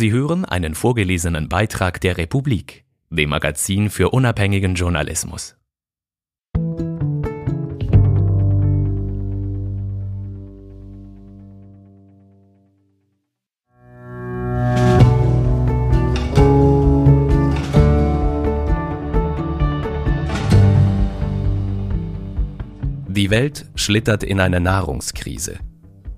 Sie 0.00 0.12
hören 0.12 0.46
einen 0.46 0.74
vorgelesenen 0.74 1.50
Beitrag 1.50 2.00
der 2.00 2.16
Republik, 2.16 2.86
dem 3.10 3.28
Magazin 3.28 3.90
für 3.90 4.08
unabhängigen 4.08 4.74
Journalismus. 4.74 5.58
Die 23.06 23.28
Welt 23.28 23.66
schlittert 23.74 24.24
in 24.24 24.40
eine 24.40 24.60
Nahrungskrise. 24.60 25.58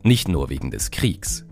Nicht 0.04 0.28
nur 0.28 0.50
wegen 0.50 0.70
des 0.70 0.92
Kriegs. 0.92 1.44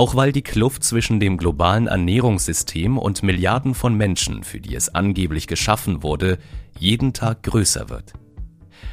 Auch 0.00 0.14
weil 0.14 0.32
die 0.32 0.40
Kluft 0.40 0.82
zwischen 0.82 1.20
dem 1.20 1.36
globalen 1.36 1.86
Ernährungssystem 1.86 2.96
und 2.96 3.22
Milliarden 3.22 3.74
von 3.74 3.94
Menschen, 3.94 4.44
für 4.44 4.58
die 4.58 4.74
es 4.74 4.88
angeblich 4.94 5.46
geschaffen 5.46 6.02
wurde, 6.02 6.38
jeden 6.78 7.12
Tag 7.12 7.42
größer 7.42 7.90
wird. 7.90 8.14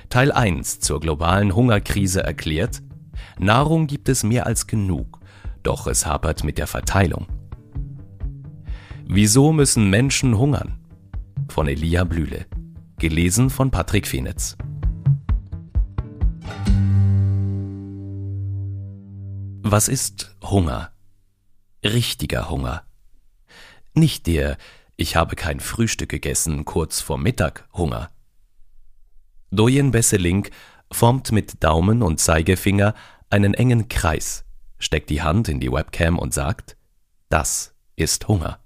Teil 0.10 0.34
1 0.34 0.82
zur 0.82 1.00
globalen 1.00 1.56
Hungerkrise 1.56 2.24
erklärt, 2.24 2.82
Nahrung 3.40 3.88
gibt 3.88 4.10
es 4.10 4.26
mehr 4.26 4.46
als 4.48 4.68
genug, 4.68 5.22
doch 5.64 5.88
es 5.88 6.06
hapert 6.06 6.44
mit 6.44 6.58
der 6.58 6.68
Verteilung. 6.68 7.28
Wieso 9.06 9.54
müssen 9.54 9.90
Menschen 9.90 10.38
hungern? 10.38 10.78
Von 11.48 11.70
Elia 11.70 12.04
Blühle. 12.04 12.48
Gelesen 13.00 13.50
von 13.50 13.72
Patrick 13.72 14.08
Fenitz. 14.08 14.58
Was 19.64 19.88
ist 19.88 20.36
Hunger? 20.44 20.92
Richtiger 21.84 22.50
Hunger. 22.50 22.84
Nicht 23.94 24.26
der 24.26 24.58
Ich 24.96 25.16
habe 25.16 25.36
kein 25.36 25.60
Frühstück 25.60 26.10
gegessen 26.10 26.66
kurz 26.66 27.02
vor 27.02 27.20
Mittag 27.20 27.68
Hunger. 27.74 28.10
Doyen 29.52 29.92
Besselink 29.92 30.50
formt 30.92 31.32
mit 31.32 31.64
Daumen 31.64 32.02
und 32.02 32.20
Zeigefinger 32.20 32.96
einen 33.30 33.54
engen 33.54 33.90
Kreis, 33.90 34.44
steckt 34.80 35.12
die 35.12 35.22
Hand 35.22 35.50
in 35.50 35.60
die 35.60 35.72
Webcam 35.72 36.18
und 36.18 36.34
sagt, 36.34 36.78
das 37.30 37.76
ist 37.96 38.28
Hunger. 38.28 38.60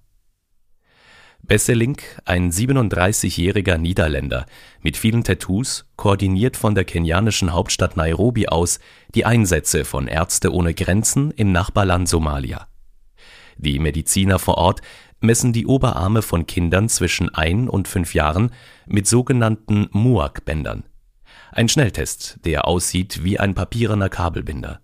Besselink, 1.42 2.22
ein 2.24 2.50
37-jähriger 2.52 3.78
Niederländer 3.78 4.46
mit 4.82 4.96
vielen 4.96 5.26
Tattoos, 5.26 5.86
koordiniert 5.98 6.56
von 6.56 6.76
der 6.76 6.86
kenianischen 6.86 7.52
Hauptstadt 7.52 7.98
Nairobi 7.98 8.48
aus 8.48 8.80
die 9.16 9.26
Einsätze 9.26 9.84
von 9.84 10.08
Ärzte 10.08 10.54
ohne 10.54 10.74
Grenzen 10.74 11.32
im 11.32 11.52
Nachbarland 11.52 12.08
Somalia. 12.08 12.71
Die 13.62 13.78
Mediziner 13.78 14.40
vor 14.40 14.58
Ort 14.58 14.82
messen 15.20 15.54
die 15.54 15.68
Oberarme 15.68 16.24
von 16.24 16.48
Kindern 16.48 16.90
zwischen 16.90 17.30
ein 17.30 17.70
und 17.70 17.88
fünf 17.88 18.16
Jahren 18.16 18.52
mit 18.88 19.08
sogenannten 19.08 19.88
MUAC-Bändern. 19.92 20.84
Ein 21.52 21.70
Schnelltest, 21.70 22.40
der 22.44 22.68
aussieht 22.68 23.24
wie 23.24 23.40
ein 23.40 23.54
papierener 23.54 24.10
Kabelbinder. 24.10 24.82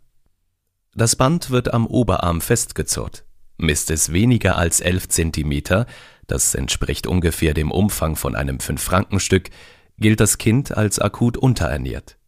Das 0.93 1.15
Band 1.15 1.49
wird 1.49 1.73
am 1.73 1.87
Oberarm 1.87 2.39
festgezurrt. 2.39 3.25
Misst 3.57 3.89
es 3.89 4.13
weniger 4.13 4.57
als 4.57 4.79
11 4.79 5.09
Zentimeter, 5.09 5.87
das 6.27 6.53
entspricht 6.53 7.07
ungefähr 7.07 7.55
dem 7.55 7.71
Umfang 7.71 8.15
von 8.15 8.35
einem 8.35 8.59
Fünf-Franken-Stück, 8.59 9.49
gilt 9.97 10.19
das 10.19 10.37
Kind 10.37 10.77
als 10.77 10.99
akut 10.99 11.35
unterernährt. 11.35 12.19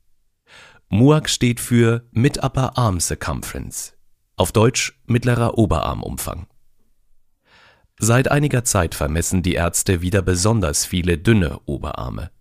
MUAC 0.89 1.29
steht 1.29 1.59
für 1.59 2.07
Mid 2.11 2.43
Upper 2.43 2.75
Arm 2.75 2.99
Circumference, 2.99 3.95
auf 4.39 4.53
Deutsch 4.53 4.93
mittlerer 5.05 5.57
Oberarmumfang. 5.57 6.47
Seit 7.97 8.31
einiger 8.31 8.63
Zeit 8.63 8.95
vermessen 8.95 9.43
die 9.43 9.55
Ärzte 9.55 10.01
wieder 10.01 10.21
besonders 10.21 10.85
viele 10.85 11.17
dünne 11.17 11.59
Oberarme. 11.65 12.31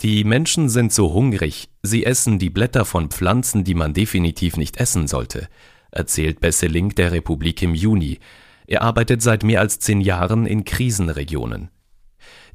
Die 0.00 0.24
Menschen 0.24 0.70
sind 0.70 0.94
so 0.94 1.12
hungrig, 1.12 1.68
sie 1.82 2.06
essen 2.06 2.38
die 2.38 2.48
Blätter 2.48 2.86
von 2.86 3.10
Pflanzen, 3.10 3.64
die 3.64 3.74
man 3.74 3.92
definitiv 3.92 4.56
nicht 4.56 4.78
essen 4.78 5.06
sollte, 5.06 5.48
erzählt 5.90 6.40
Besseling 6.40 6.94
der 6.94 7.12
Republik 7.12 7.60
im 7.60 7.74
Juni, 7.74 8.18
er 8.66 8.80
arbeitet 8.80 9.20
seit 9.20 9.42
mehr 9.42 9.60
als 9.60 9.80
zehn 9.80 10.00
Jahren 10.00 10.46
in 10.46 10.64
Krisenregionen. 10.64 11.68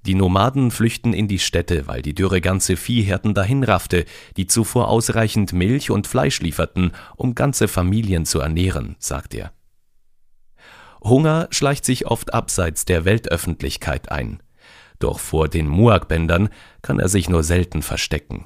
Die 0.06 0.14
Nomaden 0.14 0.70
flüchten 0.70 1.14
in 1.14 1.28
die 1.28 1.40
Städte, 1.40 1.88
weil 1.88 2.02
die 2.02 2.14
Dürre 2.14 2.40
ganze 2.40 2.78
Viehherden 2.78 3.34
dahinraffte, 3.34 4.06
die 4.38 4.46
zuvor 4.46 4.88
ausreichend 4.88 5.52
Milch 5.52 5.90
und 5.90 6.06
Fleisch 6.06 6.42
lieferten, 6.42 6.92
um 7.16 7.34
ganze 7.34 7.68
Familien 7.68 8.26
zu 8.26 8.40
ernähren, 8.40 8.96
sagt 9.00 9.34
er. 9.34 9.52
Hunger 11.04 11.48
schleicht 11.52 11.86
sich 11.86 12.08
oft 12.08 12.34
abseits 12.34 12.86
der 12.86 13.06
Weltöffentlichkeit 13.06 14.12
ein. 14.12 14.42
Doch 15.00 15.20
vor 15.20 15.48
den 15.48 15.68
Muak-Bändern 15.68 16.50
kann 16.82 17.00
er 17.00 17.10
sich 17.10 17.30
nur 17.30 17.44
selten 17.44 17.82
verstecken. 17.82 18.46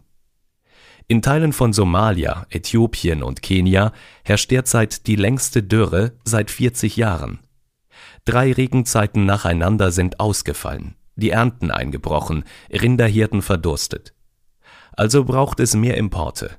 In 1.07 1.21
Teilen 1.21 1.53
von 1.53 1.73
Somalia, 1.73 2.45
Äthiopien 2.49 3.23
und 3.23 3.41
Kenia 3.41 3.93
herrscht 4.23 4.51
derzeit 4.51 5.07
die 5.07 5.15
längste 5.15 5.63
Dürre 5.63 6.13
seit 6.23 6.51
40 6.51 6.97
Jahren. 6.97 7.39
Drei 8.25 8.51
Regenzeiten 8.51 9.25
nacheinander 9.25 9.91
sind 9.91 10.19
ausgefallen, 10.19 10.95
die 11.19 11.31
Ernten 11.31 11.71
eingebrochen, 11.71 12.43
Rinderhirten 12.71 13.41
verdurstet. 13.41 14.13
Also 14.93 15.23
braucht 15.23 15.59
es 15.59 15.75
mehr 15.75 15.97
Importe. 15.97 16.51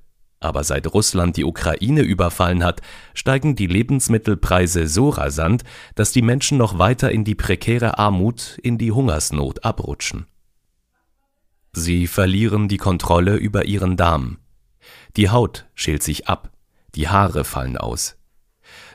Aber 0.42 0.64
seit 0.64 0.86
Russland 0.94 1.36
die 1.36 1.44
Ukraine 1.44 2.00
überfallen 2.00 2.64
hat, 2.64 2.80
steigen 3.12 3.56
die 3.56 3.66
Lebensmittelpreise 3.66 4.88
so 4.88 5.10
rasant, 5.10 5.64
dass 5.94 6.12
die 6.12 6.22
Menschen 6.22 6.56
noch 6.56 6.78
weiter 6.78 7.12
in 7.12 7.24
die 7.24 7.34
prekäre 7.34 7.98
Armut, 7.98 8.58
in 8.62 8.78
die 8.78 8.90
Hungersnot 8.90 9.64
abrutschen. 9.64 10.26
Sie 11.72 12.06
verlieren 12.06 12.68
die 12.68 12.78
Kontrolle 12.78 13.36
über 13.36 13.66
ihren 13.66 13.98
Darm. 13.98 14.38
Die 15.16 15.28
Haut 15.28 15.66
schält 15.74 16.02
sich 16.02 16.26
ab, 16.26 16.50
die 16.94 17.08
Haare 17.08 17.44
fallen 17.44 17.76
aus. 17.76 18.16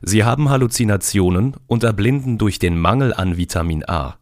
Sie 0.01 0.23
haben 0.23 0.49
Halluzinationen 0.49 1.55
und 1.67 1.83
erblinden 1.83 2.37
durch 2.37 2.59
den 2.59 2.79
Mangel 2.79 3.13
an 3.13 3.37
Vitamin 3.37 3.87
A. 3.87 4.17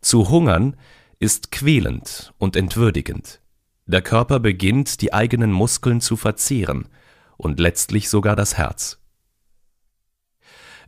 Zu 0.00 0.28
hungern 0.28 0.76
ist 1.18 1.50
quälend 1.50 2.32
und 2.38 2.56
entwürdigend. 2.56 3.40
Der 3.86 4.02
Körper 4.02 4.38
beginnt, 4.38 5.00
die 5.00 5.12
eigenen 5.12 5.50
Muskeln 5.50 6.00
zu 6.00 6.16
verzehren 6.16 6.88
und 7.36 7.58
letztlich 7.58 8.08
sogar 8.08 8.36
das 8.36 8.56
Herz. 8.58 8.98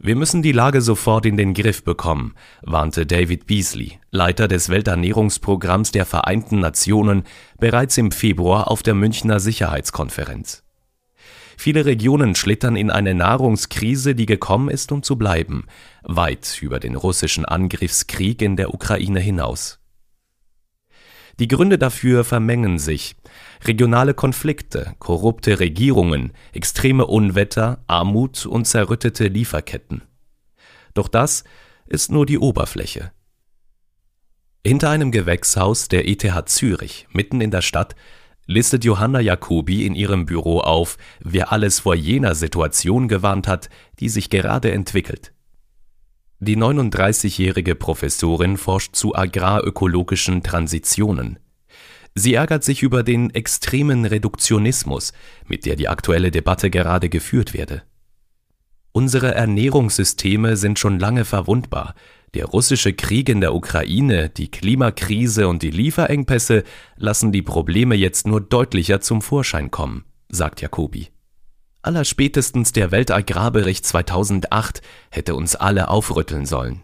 Wir 0.03 0.17
müssen 0.17 0.41
die 0.41 0.53
Lage 0.53 0.81
sofort 0.81 1.27
in 1.27 1.37
den 1.37 1.53
Griff 1.53 1.85
bekommen, 1.85 2.35
warnte 2.63 3.05
David 3.05 3.47
Beasley, 3.47 3.99
Leiter 4.11 4.49
des 4.49 4.71
Welternährungsprogramms 4.71 5.93
der 5.93 6.07
Vereinten 6.07 6.59
Nationen, 6.59 7.25
bereits 7.59 7.99
im 7.99 8.11
Februar 8.11 8.71
auf 8.71 8.83
der 8.83 8.95
Münchner 8.95 9.41
Sicherheitskonferenz. 9.41 10.63
Viele 11.61 11.85
Regionen 11.85 12.35
schlittern 12.35 12.75
in 12.75 12.91
eine 12.91 13.13
Nahrungskrise, 13.13 14.15
die 14.15 14.25
gekommen 14.25 14.71
ist, 14.71 14.93
um 14.93 15.03
zu 15.03 15.17
bleiben, 15.17 15.67
weit 16.03 16.57
über 16.63 16.81
den 16.81 16.97
russischen 16.97 17.45
Angriffskrieg 17.45 18.41
in 18.41 18.57
der 18.57 18.73
Ukraine 18.73 19.21
hinaus. 19.21 19.79
Die 21.39 21.49
Gründe 21.49 21.77
dafür 21.77 22.25
vermengen 22.25 22.79
sich. 22.79 23.15
Regionale 23.63 24.15
Konflikte, 24.15 24.95
korrupte 25.01 25.61
Regierungen, 25.61 26.33
extreme 26.55 27.05
Unwetter, 27.05 27.85
Armut 27.87 28.47
und 28.47 28.65
zerrüttete 28.65 29.27
Lieferketten. 29.27 30.01
Doch 30.95 31.09
das 31.09 31.45
ist 31.85 32.11
nur 32.11 32.25
die 32.25 32.39
Oberfläche. 32.39 33.13
Hinter 34.67 34.89
einem 34.89 35.11
Gewächshaus 35.11 35.89
der 35.89 36.09
ETH 36.09 36.49
Zürich, 36.49 37.07
mitten 37.13 37.43
in 37.43 37.51
der 37.51 37.61
Stadt, 37.61 37.97
listet 38.51 38.85
Johanna 38.85 39.21
Jacobi 39.21 39.87
in 39.87 39.95
ihrem 39.95 40.27
Büro 40.27 40.59
auf, 40.59 40.99
wer 41.21 41.53
alles 41.53 41.79
vor 41.79 41.95
jener 41.95 42.35
Situation 42.35 43.07
gewarnt 43.07 43.47
hat, 43.47 43.71
die 44.01 44.09
sich 44.09 44.29
gerade 44.29 44.73
entwickelt. 44.73 45.33
Die 46.41 46.57
39-jährige 46.57 47.77
Professorin 47.77 48.57
forscht 48.57 48.97
zu 48.97 49.15
agrarökologischen 49.15 50.43
Transitionen. 50.43 51.39
Sie 52.17 52.35
ärgert 52.35 52.65
sich 52.65 52.83
über 52.83 53.05
den 53.05 53.31
extremen 53.31 54.05
Reduktionismus, 54.05 55.13
mit 55.47 55.65
der 55.65 55.77
die 55.77 55.87
aktuelle 55.87 56.33
Debatte 56.33 56.71
gerade 56.71 57.09
geführt 57.09 57.55
werde. 57.55 57.85
Unsere 58.91 59.33
Ernährungssysteme 59.33 60.57
sind 60.57 60.81
schon 60.81 60.99
lange 60.99 61.25
verwundbar, 61.25 61.95
der 62.35 62.47
russische 62.47 62.93
Krieg 62.93 63.29
in 63.29 63.41
der 63.41 63.55
Ukraine, 63.55 64.29
die 64.29 64.51
Klimakrise 64.51 65.49
und 65.49 65.63
die 65.63 65.71
Lieferengpässe 65.71 66.65
lassen 66.97 67.33
die 67.33 67.43
Probleme 67.43 67.97
jetzt 67.97 68.27
nur 68.27 68.41
deutlicher 68.41 69.01
zum 69.01 69.21
Vorschein 69.21 69.71
kommen, 69.71 70.05
sagt 70.29 70.61
Jacobi. 70.61 71.09
Allerspätestens 71.83 72.73
der 72.73 72.91
Weltagrarbericht 72.91 73.85
2008 73.85 74.83
hätte 75.11 75.35
uns 75.35 75.57
alle 75.57 75.89
aufrütteln 75.89 76.47
sollen. 76.47 76.83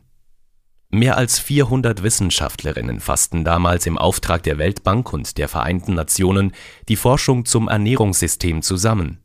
Mehr 0.88 1.16
als 1.16 1.38
400 1.38 2.02
Wissenschaftlerinnen 2.02 3.00
fassten 3.00 3.44
damals 3.44 3.86
im 3.86 3.98
Auftrag 3.98 4.42
der 4.44 4.56
Weltbank 4.56 5.12
und 5.12 5.36
der 5.36 5.48
Vereinten 5.48 5.94
Nationen 5.94 6.52
die 6.88 6.96
Forschung 6.96 7.44
zum 7.44 7.68
Ernährungssystem 7.68 8.62
zusammen. 8.62 9.18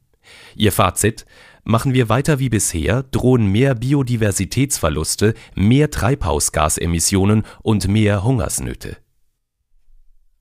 Ihr 0.56 0.72
Fazit 0.72 1.26
Machen 1.63 1.94
wir 1.94 2.10
weiter 2.10 2.40
wie 2.40 2.50
bisher, 2.50 3.04
drohen 3.04 3.46
mehr 3.46 3.75
Biodiversitätsverluste, 3.75 5.36
mehr 5.54 5.92
Treibhausgasemissionen 5.92 7.44
und 7.62 7.88
mehr 7.88 8.24
Hungersnöte. 8.24 8.98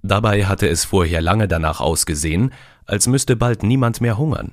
Dabei 0.02 0.46
hatte 0.46 0.68
es 0.68 0.84
vorher 0.84 1.20
lange 1.20 1.46
danach 1.46 1.80
ausgesehen, 1.80 2.52
als 2.86 3.06
müsste 3.06 3.36
bald 3.36 3.62
niemand 3.62 4.00
mehr 4.00 4.16
hungern. 4.16 4.52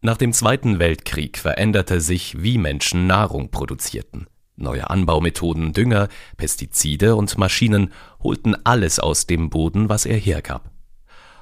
Nach 0.00 0.16
dem 0.16 0.32
Zweiten 0.32 0.78
Weltkrieg 0.78 1.38
veränderte 1.38 2.00
sich, 2.00 2.42
wie 2.42 2.58
Menschen 2.58 3.06
Nahrung 3.06 3.50
produzierten. 3.50 4.26
Neue 4.56 4.88
Anbaumethoden, 4.88 5.72
Dünger, 5.72 6.08
Pestizide 6.36 7.16
und 7.16 7.36
Maschinen 7.38 7.92
holten 8.22 8.54
alles 8.64 8.98
aus 8.98 9.26
dem 9.26 9.50
Boden, 9.50 9.88
was 9.88 10.06
er 10.06 10.16
hergab. 10.16 10.73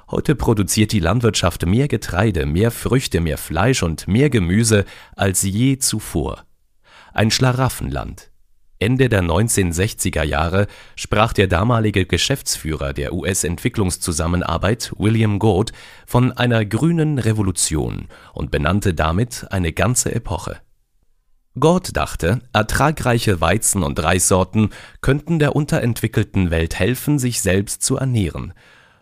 Heute 0.09 0.35
produziert 0.35 0.91
die 0.91 0.99
Landwirtschaft 0.99 1.65
mehr 1.65 1.87
Getreide, 1.87 2.45
mehr 2.45 2.71
Früchte, 2.71 3.21
mehr 3.21 3.37
Fleisch 3.37 3.83
und 3.83 4.07
mehr 4.07 4.29
Gemüse 4.29 4.85
als 5.15 5.41
je 5.43 5.77
zuvor. 5.77 6.45
Ein 7.13 7.31
Schlaraffenland. 7.31 8.31
Ende 8.79 9.07
der 9.07 9.23
1960er 9.23 10.23
Jahre 10.23 10.67
sprach 10.95 11.31
der 11.31 11.47
damalige 11.47 12.05
Geschäftsführer 12.05 12.91
der 12.91 13.13
US-Entwicklungszusammenarbeit 13.13 14.91
William 14.97 15.39
Gord 15.39 15.71
von 16.05 16.33
einer 16.33 16.65
grünen 16.65 17.17
Revolution 17.17 18.09
und 18.33 18.51
benannte 18.51 18.93
damit 18.93 19.47
eine 19.51 19.71
ganze 19.71 20.13
Epoche. 20.13 20.57
Gord 21.57 21.95
dachte, 21.95 22.41
ertragreiche 22.51 23.39
Weizen- 23.39 23.83
und 23.83 24.01
Reissorten 24.03 24.71
könnten 25.01 25.39
der 25.39 25.55
unterentwickelten 25.55 26.51
Welt 26.51 26.77
helfen, 26.77 27.19
sich 27.19 27.41
selbst 27.41 27.83
zu 27.83 27.97
ernähren. 27.97 28.53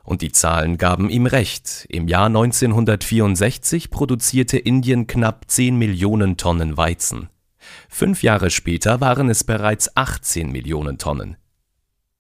Und 0.04 0.22
die 0.22 0.32
Zahlen 0.32 0.78
gaben 0.78 1.10
ihm 1.10 1.26
recht. 1.26 1.86
Im 1.90 2.08
Jahr 2.08 2.28
1964 2.28 3.90
produzierte 3.90 4.58
Indien 4.58 5.08
knapp 5.08 5.46
10 5.48 5.78
Millionen 5.78 6.38
Tonnen 6.38 6.78
Weizen. 6.78 7.30
Fünf 7.90 8.24
Jahre 8.24 8.50
später 8.50 9.02
waren 9.02 9.30
es 9.30 9.44
bereits 9.44 9.96
18 9.96 10.52
Millionen 10.52 10.98
Tonnen. 10.98 11.38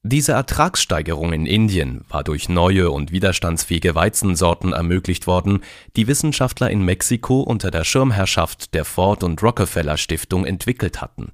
Diese 0.03 0.31
Ertragssteigerung 0.31 1.31
in 1.31 1.45
Indien 1.45 2.05
war 2.09 2.23
durch 2.23 2.49
neue 2.49 2.89
und 2.89 3.11
widerstandsfähige 3.11 3.93
Weizensorten 3.93 4.73
ermöglicht 4.73 5.27
worden, 5.27 5.59
die 5.95 6.07
Wissenschaftler 6.07 6.71
in 6.71 6.83
Mexiko 6.83 7.41
unter 7.41 7.69
der 7.69 7.83
Schirmherrschaft 7.83 8.73
der 8.73 8.83
Ford 8.83 9.23
und 9.23 9.43
Rockefeller 9.43 9.97
Stiftung 9.97 10.43
entwickelt 10.45 11.01
hatten. 11.01 11.33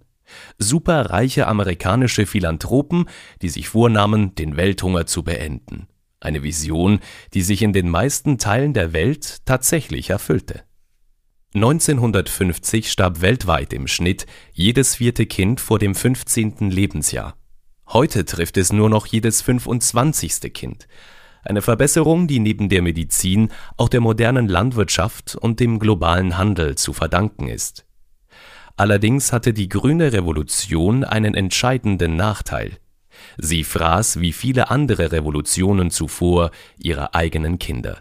Superreiche 0.58 1.48
amerikanische 1.48 2.26
Philanthropen, 2.26 3.06
die 3.42 3.48
sich 3.48 3.70
vornahmen, 3.70 4.36
den 4.36 4.58
Welthunger 4.58 5.06
zu 5.06 5.24
beenden. 5.24 5.88
Eine 6.20 6.42
Vision, 6.44 7.00
die 7.34 7.42
sich 7.42 7.62
in 7.62 7.74
den 7.74 7.90
meisten 7.90 8.38
Teilen 8.38 8.74
der 8.74 8.94
Welt 8.94 9.46
tatsächlich 9.46 10.10
erfüllte. 10.10 10.64
1950 11.54 12.92
starb 12.92 13.22
weltweit 13.22 13.72
im 13.74 13.88
Schnitt 13.88 14.26
jedes 14.52 14.96
vierte 14.96 15.26
Kind 15.26 15.62
vor 15.62 15.80
dem 15.80 15.96
15. 15.96 16.72
Lebensjahr. 16.72 17.38
Heute 17.88 18.26
trifft 18.26 18.58
es 18.58 18.74
nur 18.74 18.90
noch 18.90 19.06
jedes 19.06 19.42
25. 19.42 20.54
Kind. 20.54 20.88
Eine 21.44 21.62
Verbesserung, 21.62 22.28
die 22.28 22.40
neben 22.40 22.68
der 22.68 22.82
Medizin 22.82 23.50
auch 23.78 23.88
der 23.88 24.02
modernen 24.02 24.50
Landwirtschaft 24.50 25.36
und 25.36 25.60
dem 25.62 25.80
globalen 25.80 26.38
Handel 26.38 26.76
zu 26.76 26.92
verdanken 26.92 27.48
ist. 27.48 27.86
Allerdings 28.76 29.32
hatte 29.32 29.54
die 29.54 29.70
grüne 29.70 30.12
Revolution 30.12 31.04
einen 31.04 31.34
entscheidenden 31.34 32.16
Nachteil. 32.16 32.78
Sie 33.38 33.64
fraß 33.64 34.20
wie 34.20 34.34
viele 34.34 34.70
andere 34.70 35.12
Revolutionen 35.12 35.92
zuvor 35.92 36.52
ihre 36.78 37.14
eigenen 37.14 37.60
Kinder. 37.60 38.00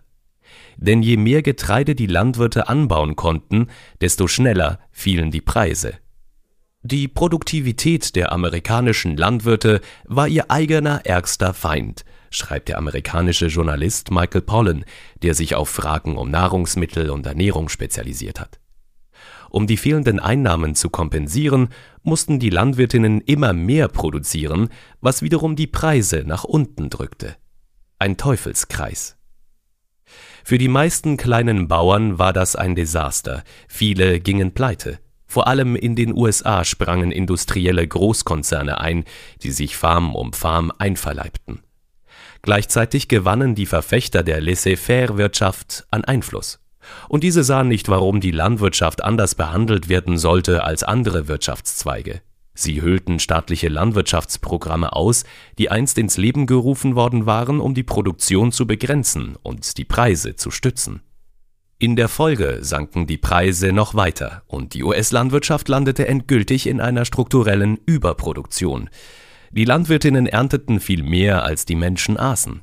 Denn 0.76 1.02
je 1.02 1.16
mehr 1.16 1.42
Getreide 1.42 1.94
die 1.94 2.06
Landwirte 2.06 2.68
anbauen 2.68 3.16
konnten, 3.16 3.68
desto 4.00 4.28
schneller 4.28 4.78
fielen 4.92 5.30
die 5.30 5.40
Preise. 5.40 5.94
Die 6.82 7.08
Produktivität 7.08 8.14
der 8.14 8.30
amerikanischen 8.30 9.16
Landwirte 9.16 9.80
war 10.04 10.28
ihr 10.28 10.50
eigener 10.50 11.04
ärgster 11.04 11.52
Feind, 11.52 12.04
schreibt 12.30 12.68
der 12.68 12.78
amerikanische 12.78 13.46
Journalist 13.46 14.10
Michael 14.10 14.42
Pollan, 14.42 14.84
der 15.22 15.34
sich 15.34 15.56
auf 15.56 15.68
Fragen 15.68 16.16
um 16.16 16.30
Nahrungsmittel 16.30 17.10
und 17.10 17.26
Ernährung 17.26 17.68
spezialisiert 17.68 18.38
hat. 18.38 18.60
Um 19.56 19.66
die 19.66 19.78
fehlenden 19.78 20.20
Einnahmen 20.20 20.74
zu 20.74 20.90
kompensieren, 20.90 21.70
mussten 22.02 22.38
die 22.38 22.50
Landwirtinnen 22.50 23.22
immer 23.22 23.54
mehr 23.54 23.88
produzieren, 23.88 24.68
was 25.00 25.22
wiederum 25.22 25.56
die 25.56 25.66
Preise 25.66 26.24
nach 26.26 26.44
unten 26.44 26.90
drückte. 26.90 27.36
Ein 27.98 28.18
Teufelskreis. 28.18 29.16
Für 30.44 30.58
die 30.58 30.68
meisten 30.68 31.16
kleinen 31.16 31.68
Bauern 31.68 32.18
war 32.18 32.34
das 32.34 32.54
ein 32.54 32.74
Desaster, 32.74 33.44
viele 33.66 34.20
gingen 34.20 34.52
pleite. 34.52 34.98
Vor 35.24 35.46
allem 35.46 35.74
in 35.74 35.96
den 35.96 36.14
USA 36.14 36.62
sprangen 36.62 37.10
industrielle 37.10 37.88
Großkonzerne 37.88 38.78
ein, 38.78 39.04
die 39.42 39.52
sich 39.52 39.78
Farm 39.78 40.14
um 40.14 40.34
Farm 40.34 40.70
einverleibten. 40.76 41.62
Gleichzeitig 42.42 43.08
gewannen 43.08 43.54
die 43.54 43.64
Verfechter 43.64 44.22
der 44.22 44.42
Laissez-faire-Wirtschaft 44.42 45.86
an 45.90 46.04
Einfluss. 46.04 46.60
Und 47.08 47.24
diese 47.24 47.44
sahen 47.44 47.68
nicht, 47.68 47.88
warum 47.88 48.20
die 48.20 48.30
Landwirtschaft 48.30 49.02
anders 49.04 49.34
behandelt 49.34 49.88
werden 49.88 50.18
sollte 50.18 50.64
als 50.64 50.82
andere 50.82 51.28
Wirtschaftszweige. 51.28 52.20
Sie 52.54 52.80
hüllten 52.80 53.18
staatliche 53.18 53.68
Landwirtschaftsprogramme 53.68 54.94
aus, 54.94 55.24
die 55.58 55.70
einst 55.70 55.98
ins 55.98 56.16
Leben 56.16 56.46
gerufen 56.46 56.94
worden 56.94 57.26
waren, 57.26 57.60
um 57.60 57.74
die 57.74 57.82
Produktion 57.82 58.50
zu 58.50 58.66
begrenzen 58.66 59.36
und 59.42 59.76
die 59.76 59.84
Preise 59.84 60.36
zu 60.36 60.50
stützen. 60.50 61.02
In 61.78 61.94
der 61.94 62.08
Folge 62.08 62.60
sanken 62.62 63.06
die 63.06 63.18
Preise 63.18 63.72
noch 63.72 63.94
weiter 63.94 64.42
und 64.46 64.72
die 64.72 64.82
US-Landwirtschaft 64.82 65.68
landete 65.68 66.08
endgültig 66.08 66.66
in 66.66 66.80
einer 66.80 67.04
strukturellen 67.04 67.78
Überproduktion. 67.84 68.88
Die 69.50 69.66
Landwirtinnen 69.66 70.26
ernteten 70.26 70.80
viel 70.80 71.02
mehr, 71.02 71.44
als 71.44 71.66
die 71.66 71.74
Menschen 71.74 72.16
aßen. 72.16 72.62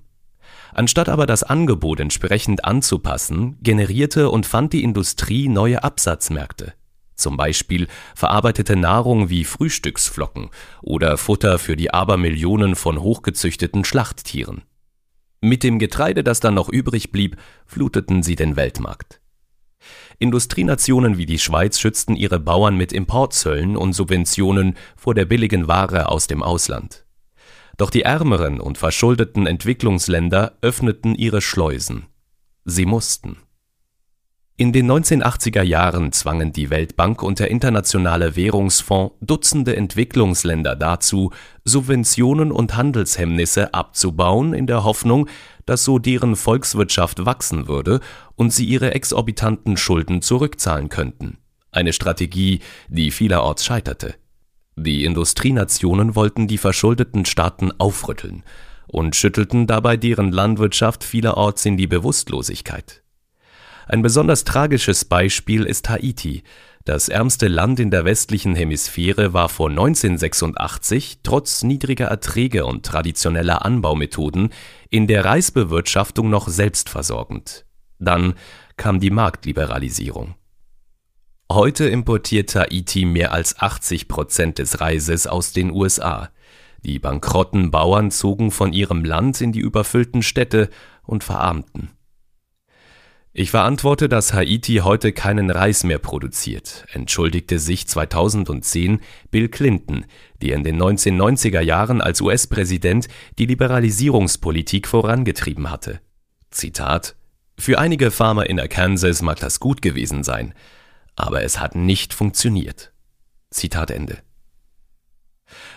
Anstatt 0.74 1.10
aber 1.10 1.26
das 1.26 1.44
Angebot 1.44 2.00
entsprechend 2.00 2.66
anzupassen, 2.66 3.58
generierte 3.62 4.30
und 4.30 4.46
fand 4.46 4.74
die 4.74 4.84
Industrie 4.84 5.48
neue 5.48 5.84
Absatzmärkte. 5.84 6.74
Zum 7.16 7.38
Beispiel 7.38 7.88
verarbeitete 8.16 8.76
Nahrung 8.76 9.30
wie 9.30 9.46
Frühstücksflocken 9.46 10.50
oder 10.82 11.18
Futter 11.18 11.60
für 11.60 11.76
die 11.76 11.94
Abermillionen 11.94 12.76
von 12.76 13.00
hochgezüchteten 13.00 13.86
Schlachttieren. 13.86 14.64
Mit 15.42 15.64
dem 15.64 15.78
Getreide, 15.78 16.24
das 16.24 16.40
dann 16.40 16.56
noch 16.56 16.70
übrig 16.70 17.12
blieb, 17.12 17.38
fluteten 17.66 18.24
sie 18.24 18.36
den 18.36 18.56
Weltmarkt. 18.56 19.20
Industrienationen 20.18 21.18
wie 21.18 21.26
die 21.26 21.40
Schweiz 21.40 21.80
schützten 21.80 22.16
ihre 22.16 22.40
Bauern 22.40 22.78
mit 22.78 22.94
Importzöllen 22.94 23.76
und 23.76 23.94
Subventionen 23.94 24.76
vor 24.96 25.14
der 25.14 25.26
billigen 25.26 25.68
Ware 25.68 26.10
aus 26.10 26.28
dem 26.28 26.42
Ausland. 26.42 27.03
Doch 27.78 27.90
die 27.90 28.04
ärmeren 28.04 28.60
und 28.60 28.78
verschuldeten 28.78 29.48
Entwicklungsländer 29.48 30.58
öffneten 30.62 31.16
ihre 31.16 31.42
Schleusen. 31.42 32.06
Sie 32.66 32.86
mussten. 32.86 33.38
In 34.56 34.72
den 34.72 34.90
1980er 34.90 35.64
Jahren 35.64 36.12
zwangen 36.12 36.54
die 36.54 36.70
Weltbank 36.70 37.24
und 37.24 37.40
der 37.40 37.50
Internationale 37.50 38.36
Währungsfonds 38.36 39.16
Dutzende 39.20 39.76
Entwicklungsländer 39.76 40.76
dazu, 40.76 41.32
Subventionen 41.66 42.52
und 42.52 42.78
Handelshemmnisse 42.78 43.74
abzubauen, 43.74 44.54
in 44.54 44.68
der 44.68 44.84
Hoffnung, 44.84 45.28
dass 45.66 45.84
so 45.84 45.98
deren 45.98 46.36
Volkswirtschaft 46.36 47.26
wachsen 47.26 47.68
würde 47.68 48.00
und 48.36 48.54
sie 48.54 48.66
ihre 48.66 48.94
exorbitanten 48.94 49.76
Schulden 49.76 50.22
zurückzahlen 50.22 50.90
könnten. 50.90 51.40
Eine 51.72 51.92
Strategie, 51.92 52.60
die 52.90 53.10
vielerorts 53.10 53.66
scheiterte. 53.66 54.14
Die 54.76 55.06
Industrienationen 55.06 56.16
wollten 56.16 56.48
die 56.48 56.58
verschuldeten 56.58 57.26
Staaten 57.26 57.72
aufrütteln 57.78 58.44
und 58.88 59.16
schüttelten 59.16 59.68
dabei 59.68 59.98
deren 59.98 60.32
Landwirtschaft 60.32 61.04
vielerorts 61.04 61.66
in 61.66 61.78
die 61.78 61.88
Bewusstlosigkeit. 61.88 63.04
Ein 63.88 64.02
besonders 64.02 64.44
tragisches 64.46 65.06
Beispiel 65.06 65.64
ist 65.64 65.90
Haiti. 65.90 66.44
Das 66.86 67.10
ärmste 67.10 67.48
Land 67.48 67.80
in 67.80 67.92
der 67.92 68.06
westlichen 68.06 68.56
Hemisphäre 68.56 69.34
war 69.34 69.50
vor 69.50 69.70
1986 69.70 71.20
trotz 71.24 71.64
niedriger 71.64 72.08
Erträge 72.08 72.66
und 72.66 72.86
traditioneller 72.86 73.66
Anbaumethoden 73.66 74.50
in 74.90 75.08
der 75.08 75.24
Reisbewirtschaftung 75.26 76.30
noch 76.30 76.48
selbstversorgend. 76.48 77.66
Dann 78.00 78.34
kam 78.76 79.00
die 79.00 79.12
Marktliberalisierung. 79.12 80.36
Heute 81.52 81.86
importiert 81.88 82.56
Haiti 82.56 83.06
mehr 83.06 83.32
als 83.32 83.60
80 83.60 84.08
Prozent 84.08 84.60
des 84.60 84.80
Reises 84.80 85.28
aus 85.28 85.52
den 85.54 85.72
USA. 85.72 86.30
Die 86.84 87.00
bankrotten 87.00 87.70
Bauern 87.70 88.12
zogen 88.12 88.50
von 88.50 88.74
ihrem 88.74 89.06
Land 89.06 89.42
in 89.42 89.52
die 89.52 89.60
überfüllten 89.60 90.24
Städte 90.24 90.70
und 91.04 91.24
verarmten. 91.24 91.92
Ich 93.36 93.50
verantworte, 93.50 94.10
dass 94.10 94.34
Haiti 94.34 94.82
heute 94.84 95.12
keinen 95.12 95.50
Reis 95.50 95.84
mehr 95.84 95.98
produziert, 95.98 96.86
entschuldigte 96.92 97.58
sich 97.58 97.88
2010 97.88 99.02
Bill 99.32 99.50
Clinton, 99.50 100.06
der 100.42 100.56
in 100.56 100.64
den 100.64 100.80
1990er 100.80 101.62
Jahren 101.62 102.00
als 102.00 102.22
US-Präsident 102.22 103.08
die 103.40 103.48
Liberalisierungspolitik 103.48 104.88
vorangetrieben 104.88 105.72
hatte. 105.72 106.00
Zitat 106.52 107.16
Für 107.58 107.80
einige 107.80 108.12
Farmer 108.12 108.48
in 108.48 108.60
Arkansas 108.60 109.24
mag 109.24 109.40
das 109.40 109.60
gut 109.60 109.82
gewesen 109.82 110.24
sein, 110.24 110.54
aber 111.16 111.44
es 111.44 111.60
hat 111.60 111.76
nicht 111.76 112.14
funktioniert. 112.14 112.92
Zitat 113.50 113.92
Ende. 113.92 114.18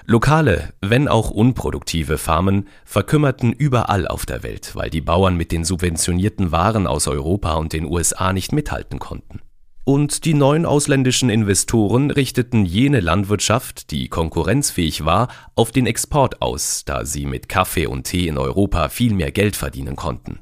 Lokale, 0.04 0.72
wenn 0.80 1.08
auch 1.08 1.30
unproduktive 1.30 2.18
Farmen 2.18 2.68
verkümmerten 2.84 3.52
überall 3.52 4.06
auf 4.06 4.24
der 4.24 4.42
Welt, 4.42 4.74
weil 4.74 4.90
die 4.90 5.00
Bauern 5.00 5.36
mit 5.36 5.52
den 5.52 5.64
subventionierten 5.64 6.52
Waren 6.52 6.86
aus 6.86 7.08
Europa 7.08 7.54
und 7.54 7.72
den 7.72 7.84
USA 7.84 8.32
nicht 8.32 8.52
mithalten 8.52 8.98
konnten. 8.98 9.40
Und 9.84 10.24
die 10.24 10.34
neuen 10.34 10.66
ausländischen 10.66 11.30
Investoren 11.30 12.10
richteten 12.10 12.64
jene 12.64 12.98
Landwirtschaft, 12.98 13.92
die 13.92 14.08
konkurrenzfähig 14.08 15.04
war, 15.04 15.28
auf 15.54 15.70
den 15.70 15.86
Export 15.86 16.42
aus, 16.42 16.84
da 16.84 17.04
sie 17.04 17.24
mit 17.24 17.48
Kaffee 17.48 17.86
und 17.86 18.04
Tee 18.04 18.26
in 18.26 18.36
Europa 18.36 18.88
viel 18.88 19.14
mehr 19.14 19.30
Geld 19.30 19.54
verdienen 19.54 19.94
konnten. 19.94 20.40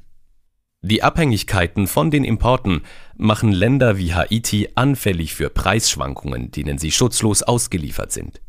Die 0.86 1.02
Abhängigkeiten 1.02 1.86
von 1.86 2.10
den 2.10 2.24
Importen 2.24 2.82
machen 3.16 3.52
Länder 3.52 3.96
wie 3.96 4.12
Haiti 4.12 4.68
anfällig 4.74 5.32
für 5.32 5.48
Preisschwankungen, 5.48 6.50
denen 6.50 6.76
sie 6.76 6.90
schutzlos 6.90 7.42
ausgeliefert 7.42 8.12
sind. 8.12 8.42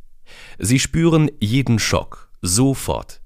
Sie 0.59 0.79
spüren 0.79 1.31
jeden 1.39 1.79
Schock 1.79 2.29
sofort. 2.41 3.21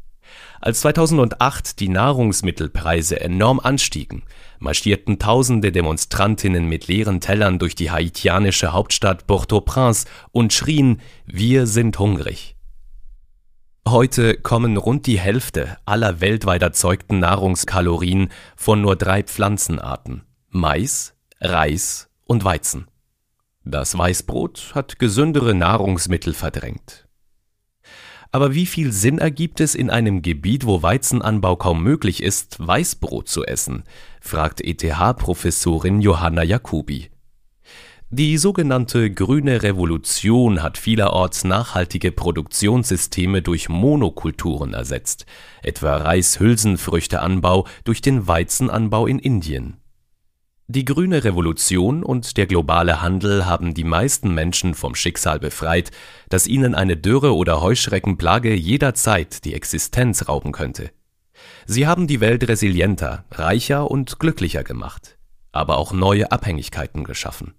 Als 0.61 0.81
2008 0.81 1.79
die 1.79 1.89
Nahrungsmittelpreise 1.89 3.19
enorm 3.19 3.59
anstiegen, 3.59 4.21
marschierten 4.59 5.17
tausende 5.17 5.71
Demonstrantinnen 5.71 6.69
mit 6.69 6.87
leeren 6.87 7.19
Tellern 7.19 7.57
durch 7.57 7.73
die 7.73 7.89
haitianische 7.89 8.73
Hauptstadt 8.73 9.25
Port-au-Prince 9.25 10.05
und 10.31 10.53
schrien 10.53 11.01
Wir 11.25 11.65
sind 11.65 11.97
hungrig. 11.97 12.58
Heute 13.87 14.35
kommen 14.35 14.77
rund 14.77 15.07
die 15.07 15.19
Hälfte 15.19 15.77
aller 15.85 16.21
weltweit 16.21 16.61
erzeugten 16.61 17.19
Nahrungskalorien 17.19 18.29
von 18.55 18.81
nur 18.81 18.95
drei 18.95 19.23
Pflanzenarten 19.23 20.23
Mais, 20.49 21.15
Reis 21.39 22.09
und 22.25 22.43
Weizen. 22.43 22.87
Das 23.63 23.97
Weißbrot 23.97 24.71
hat 24.75 24.99
gesündere 24.99 25.55
Nahrungsmittel 25.55 26.33
verdrängt. 26.33 27.07
Aber 28.31 28.53
wie 28.53 28.67
viel 28.67 28.91
Sinn 28.91 29.17
ergibt 29.17 29.59
es 29.59 29.73
in 29.73 29.89
einem 29.89 30.21
Gebiet, 30.21 30.65
wo 30.65 30.83
Weizenanbau 30.83 31.55
kaum 31.55 31.81
möglich 31.81 32.21
ist, 32.21 32.57
Weißbrot 32.59 33.27
zu 33.27 33.43
essen? 33.43 33.83
fragt 34.21 34.61
ETH-Professorin 34.61 36.01
Johanna 36.01 36.43
Jacobi. 36.43 37.09
Die 38.11 38.39
sogenannte 38.39 39.11
grüne 39.11 39.61
Revolution 39.61 40.63
hat 40.63 40.79
vielerorts 40.79 41.43
nachhaltige 41.43 42.11
Produktionssysteme 42.11 43.43
durch 43.43 43.69
Monokulturen 43.69 44.73
ersetzt, 44.73 45.27
etwa 45.61 45.95
Reishülsenfrüchteanbau 45.97 47.67
durch 47.83 48.01
den 48.01 48.27
Weizenanbau 48.27 49.05
in 49.05 49.19
Indien. 49.19 49.77
Die 50.67 50.85
grüne 50.85 51.23
Revolution 51.23 52.01
und 52.01 52.37
der 52.37 52.47
globale 52.47 53.03
Handel 53.03 53.45
haben 53.45 53.75
die 53.75 53.83
meisten 53.83 54.33
Menschen 54.33 54.73
vom 54.73 54.95
Schicksal 54.95 55.39
befreit, 55.39 55.91
dass 56.29 56.47
ihnen 56.47 56.73
eine 56.73 56.97
Dürre 56.97 57.35
oder 57.35 57.61
Heuschreckenplage 57.61 58.55
jederzeit 58.55 59.45
die 59.45 59.53
Existenz 59.53 60.27
rauben 60.27 60.51
könnte. 60.51 60.89
Sie 61.67 61.85
haben 61.85 62.07
die 62.07 62.21
Welt 62.21 62.47
resilienter, 62.47 63.25
reicher 63.29 63.91
und 63.91 64.17
glücklicher 64.17 64.63
gemacht, 64.63 65.19
aber 65.51 65.77
auch 65.77 65.93
neue 65.93 66.31
Abhängigkeiten 66.31 67.03
geschaffen. 67.03 67.53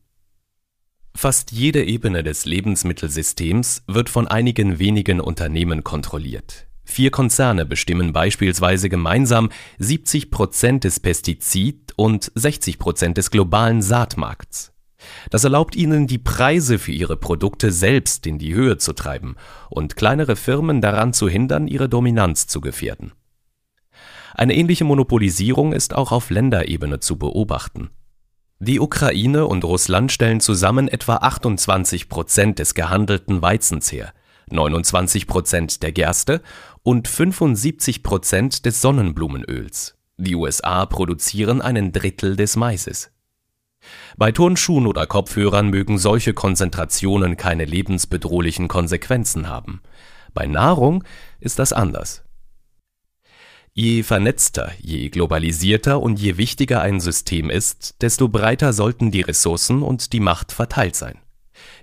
Fast 1.22 1.52
jede 1.52 1.84
Ebene 1.84 2.22
des 2.22 2.46
Lebensmittelsystems 2.46 3.82
wird 3.86 4.08
von 4.08 4.26
einigen 4.26 4.78
wenigen 4.78 5.20
Unternehmen 5.20 5.84
kontrolliert 5.84 6.66
Vier 6.82 7.10
Konzerne 7.10 7.66
bestimmen 7.66 8.14
beispielsweise 8.14 8.88
gemeinsam 8.88 9.50
70 9.78 10.30
Prozent 10.30 10.84
des 10.84 10.98
Pestizid- 10.98 11.92
und 11.96 12.32
60 12.36 12.78
Prozent 12.78 13.18
des 13.18 13.30
globalen 13.30 13.82
Saatmarkts. 13.82 14.72
Das 15.28 15.44
erlaubt 15.44 15.76
ihnen, 15.76 16.06
die 16.06 16.16
Preise 16.16 16.78
für 16.78 16.92
ihre 16.92 17.18
Produkte 17.18 17.70
selbst 17.70 18.26
in 18.26 18.38
die 18.38 18.54
Höhe 18.54 18.78
zu 18.78 18.94
treiben 18.94 19.36
und 19.68 19.96
kleinere 19.96 20.36
Firmen 20.36 20.80
daran 20.80 21.12
zu 21.12 21.28
hindern, 21.28 21.68
ihre 21.68 21.90
Dominanz 21.90 22.46
zu 22.46 22.62
gefährden. 22.62 23.12
Eine 24.32 24.54
ähnliche 24.54 24.84
Monopolisierung 24.84 25.74
ist 25.74 25.94
auch 25.94 26.12
auf 26.12 26.30
Länderebene 26.30 26.98
zu 27.00 27.18
beobachten. 27.18 27.90
Die 28.62 28.78
Ukraine 28.78 29.46
und 29.46 29.64
Russland 29.64 30.12
stellen 30.12 30.40
zusammen 30.40 30.86
etwa 30.86 31.16
28 31.16 32.10
Prozent 32.10 32.58
des 32.58 32.74
gehandelten 32.74 33.40
Weizens 33.40 33.90
her, 33.90 34.12
29 34.50 35.26
Prozent 35.26 35.82
der 35.82 35.92
Gerste 35.92 36.42
und 36.82 37.08
75 37.08 38.02
Prozent 38.02 38.66
des 38.66 38.82
Sonnenblumenöls. 38.82 39.96
Die 40.18 40.34
USA 40.34 40.84
produzieren 40.84 41.62
einen 41.62 41.92
Drittel 41.92 42.36
des 42.36 42.56
Maises. 42.56 43.10
Bei 44.18 44.30
Turnschuhen 44.30 44.86
oder 44.86 45.06
Kopfhörern 45.06 45.70
mögen 45.70 45.96
solche 45.96 46.34
Konzentrationen 46.34 47.38
keine 47.38 47.64
lebensbedrohlichen 47.64 48.68
Konsequenzen 48.68 49.48
haben. 49.48 49.80
Bei 50.34 50.46
Nahrung 50.46 51.02
ist 51.38 51.58
das 51.58 51.72
anders. 51.72 52.24
Je 53.82 54.02
vernetzter, 54.02 54.72
je 54.78 55.08
globalisierter 55.08 56.02
und 56.02 56.20
je 56.20 56.36
wichtiger 56.36 56.82
ein 56.82 57.00
System 57.00 57.48
ist, 57.48 57.94
desto 58.02 58.28
breiter 58.28 58.74
sollten 58.74 59.10
die 59.10 59.22
Ressourcen 59.22 59.82
und 59.82 60.12
die 60.12 60.20
Macht 60.20 60.52
verteilt 60.52 60.96
sein. 60.96 61.16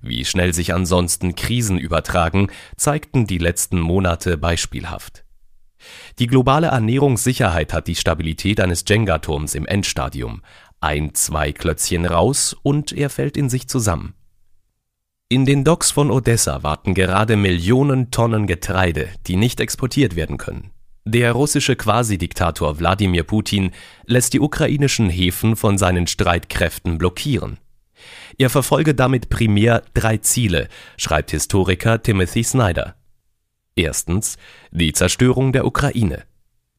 Wie 0.03 0.23
schnell 0.23 0.53
sich 0.53 0.75
ansonsten 0.75 1.33
Krisen 1.33 1.79
übertragen, 1.79 2.51
zeigten 2.75 3.25
die 3.25 3.39
letzten 3.39 3.79
Monate 3.79 4.37
beispielhaft. 4.37 5.23
Die 6.19 6.27
globale 6.27 6.67
Ernährungssicherheit 6.67 7.73
hat 7.73 7.87
die 7.87 7.95
Stabilität 7.95 8.59
eines 8.59 8.83
Jenga-Turms 8.87 9.55
im 9.55 9.65
Endstadium. 9.65 10.43
Ein, 10.79 11.15
zwei 11.15 11.51
Klötzchen 11.51 12.05
raus 12.05 12.55
und 12.61 12.91
er 12.91 13.09
fällt 13.09 13.37
in 13.37 13.49
sich 13.49 13.67
zusammen. 13.67 14.13
In 15.29 15.47
den 15.47 15.63
Docks 15.63 15.89
von 15.89 16.11
Odessa 16.11 16.61
warten 16.61 16.93
gerade 16.93 17.37
Millionen 17.37 18.11
Tonnen 18.11 18.45
Getreide, 18.45 19.09
die 19.25 19.35
nicht 19.35 19.59
exportiert 19.59 20.15
werden 20.15 20.37
können. 20.37 20.69
Der 21.09 21.31
russische 21.31 21.77
Quasi-Diktator 21.77 22.79
Wladimir 22.79 23.23
Putin 23.23 23.71
lässt 24.07 24.33
die 24.33 24.41
ukrainischen 24.41 25.09
Häfen 25.09 25.55
von 25.55 25.77
seinen 25.77 26.05
Streitkräften 26.05 26.97
blockieren. 26.97 27.59
Er 28.37 28.49
verfolge 28.49 28.93
damit 28.93 29.29
primär 29.29 29.83
drei 29.93 30.17
Ziele, 30.17 30.67
schreibt 30.97 31.31
Historiker 31.31 32.03
Timothy 32.03 32.43
Snyder. 32.43 32.95
Erstens 33.77 34.37
die 34.71 34.91
Zerstörung 34.91 35.53
der 35.53 35.65
Ukraine. 35.65 36.25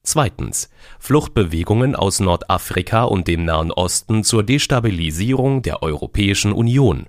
Zweitens 0.02 0.68
Fluchtbewegungen 0.98 1.96
aus 1.96 2.20
Nordafrika 2.20 3.04
und 3.04 3.28
dem 3.28 3.46
Nahen 3.46 3.72
Osten 3.72 4.24
zur 4.24 4.42
Destabilisierung 4.42 5.62
der 5.62 5.82
Europäischen 5.82 6.52
Union. 6.52 7.06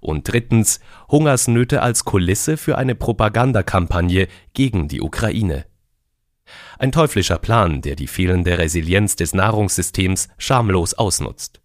Und 0.00 0.30
drittens 0.30 0.78
Hungersnöte 1.08 1.82
als 1.82 2.04
Kulisse 2.04 2.56
für 2.56 2.78
eine 2.78 2.94
Propagandakampagne 2.94 4.28
gegen 4.52 4.86
die 4.86 5.00
Ukraine. 5.00 5.64
Ein 6.78 6.92
teuflischer 6.92 7.38
Plan, 7.38 7.82
der 7.82 7.96
die 7.96 8.06
fehlende 8.06 8.58
Resilienz 8.58 9.16
des 9.16 9.34
Nahrungssystems 9.34 10.28
schamlos 10.38 10.94
ausnutzt. 10.94 11.60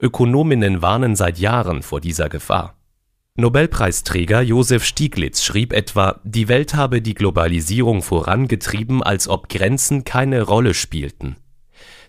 Ökonominnen 0.00 0.82
warnen 0.82 1.16
seit 1.16 1.38
Jahren 1.38 1.82
vor 1.82 2.00
dieser 2.00 2.28
Gefahr. 2.28 2.76
Nobelpreisträger 3.36 4.42
Josef 4.42 4.84
Stieglitz 4.84 5.42
schrieb 5.42 5.72
etwa, 5.72 6.20
die 6.22 6.46
Welt 6.48 6.74
habe 6.74 7.02
die 7.02 7.14
Globalisierung 7.14 8.02
vorangetrieben, 8.02 9.02
als 9.02 9.28
ob 9.28 9.48
Grenzen 9.48 10.04
keine 10.04 10.42
Rolle 10.42 10.72
spielten. 10.72 11.36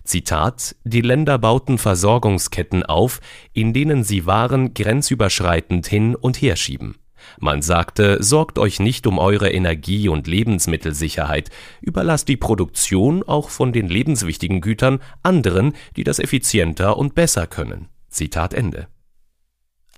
Zitat: 0.04 0.76
Die 0.84 1.00
Länder 1.00 1.38
bauten 1.38 1.78
Versorgungsketten 1.78 2.84
auf, 2.84 3.20
in 3.52 3.72
denen 3.72 4.04
sie 4.04 4.24
Waren 4.24 4.72
grenzüberschreitend 4.72 5.88
hin 5.88 6.14
und 6.14 6.40
her 6.40 6.54
schieben. 6.54 6.96
Man 7.40 7.62
sagte, 7.62 8.22
sorgt 8.22 8.58
euch 8.58 8.80
nicht 8.80 9.06
um 9.06 9.18
eure 9.18 9.50
Energie- 9.50 10.08
und 10.08 10.26
Lebensmittelsicherheit, 10.26 11.50
überlasst 11.80 12.28
die 12.28 12.36
Produktion 12.36 13.22
auch 13.22 13.50
von 13.50 13.72
den 13.72 13.88
lebenswichtigen 13.88 14.60
Gütern 14.60 15.00
anderen, 15.22 15.74
die 15.96 16.04
das 16.04 16.18
effizienter 16.18 16.96
und 16.96 17.14
besser 17.14 17.46
können. 17.46 17.88
Zitat 18.08 18.54
Ende. 18.54 18.88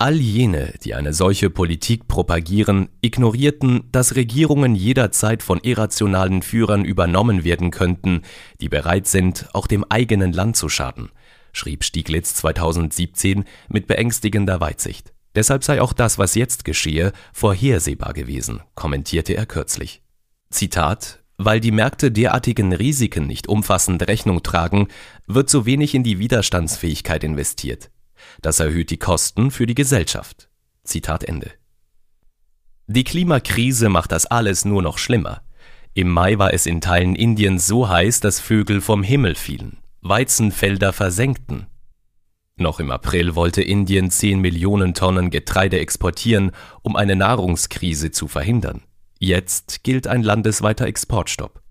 All 0.00 0.14
jene, 0.14 0.74
die 0.84 0.94
eine 0.94 1.12
solche 1.12 1.50
Politik 1.50 2.06
propagieren, 2.06 2.88
ignorierten, 3.00 3.88
dass 3.90 4.14
Regierungen 4.14 4.76
jederzeit 4.76 5.42
von 5.42 5.58
irrationalen 5.60 6.42
Führern 6.42 6.84
übernommen 6.84 7.42
werden 7.42 7.72
könnten, 7.72 8.22
die 8.60 8.68
bereit 8.68 9.08
sind, 9.08 9.48
auch 9.54 9.66
dem 9.66 9.84
eigenen 9.88 10.32
Land 10.32 10.56
zu 10.56 10.68
schaden, 10.68 11.10
schrieb 11.52 11.82
Stieglitz 11.82 12.34
2017 12.34 13.44
mit 13.68 13.88
beängstigender 13.88 14.60
Weitsicht. 14.60 15.12
Deshalb 15.38 15.62
sei 15.62 15.80
auch 15.80 15.92
das, 15.92 16.18
was 16.18 16.34
jetzt 16.34 16.64
geschehe, 16.64 17.12
vorhersehbar 17.32 18.12
gewesen, 18.12 18.60
kommentierte 18.74 19.34
er 19.34 19.46
kürzlich. 19.46 20.02
Zitat 20.50 21.22
weil 21.38 21.60
die 21.60 21.70
Märkte 21.70 22.10
derartigen 22.10 22.72
Risiken 22.72 23.28
nicht 23.28 23.46
umfassend 23.46 24.08
Rechnung 24.08 24.42
tragen, 24.42 24.88
wird 25.28 25.48
so 25.48 25.66
wenig 25.66 25.94
in 25.94 26.02
die 26.02 26.18
Widerstandsfähigkeit 26.18 27.22
investiert. 27.22 27.90
Das 28.42 28.58
erhöht 28.58 28.90
die 28.90 28.96
Kosten 28.96 29.52
für 29.52 29.64
die 29.64 29.76
Gesellschaft. 29.76 30.48
Zitat 30.82 31.22
Ende. 31.22 31.52
Die 32.88 33.04
Klimakrise 33.04 33.88
macht 33.88 34.10
das 34.10 34.26
alles 34.26 34.64
nur 34.64 34.82
noch 34.82 34.98
schlimmer. 34.98 35.42
Im 35.94 36.08
Mai 36.08 36.38
war 36.38 36.52
es 36.52 36.66
in 36.66 36.80
Teilen 36.80 37.14
Indiens 37.14 37.68
so 37.68 37.88
heiß, 37.88 38.18
dass 38.18 38.40
Vögel 38.40 38.80
vom 38.80 39.04
Himmel 39.04 39.36
fielen. 39.36 39.78
Weizenfelder 40.00 40.92
versenkten. 40.92 41.68
Noch 42.60 42.80
im 42.80 42.90
April 42.90 43.36
wollte 43.36 43.62
Indien 43.62 44.10
10 44.10 44.40
Millionen 44.40 44.92
Tonnen 44.92 45.30
Getreide 45.30 45.78
exportieren, 45.78 46.50
um 46.82 46.96
eine 46.96 47.14
Nahrungskrise 47.14 48.10
zu 48.10 48.26
verhindern. 48.26 48.82
Jetzt 49.20 49.84
gilt 49.84 50.08
ein 50.08 50.24
landesweiter 50.24 50.86
Exportstopp. 50.86 51.62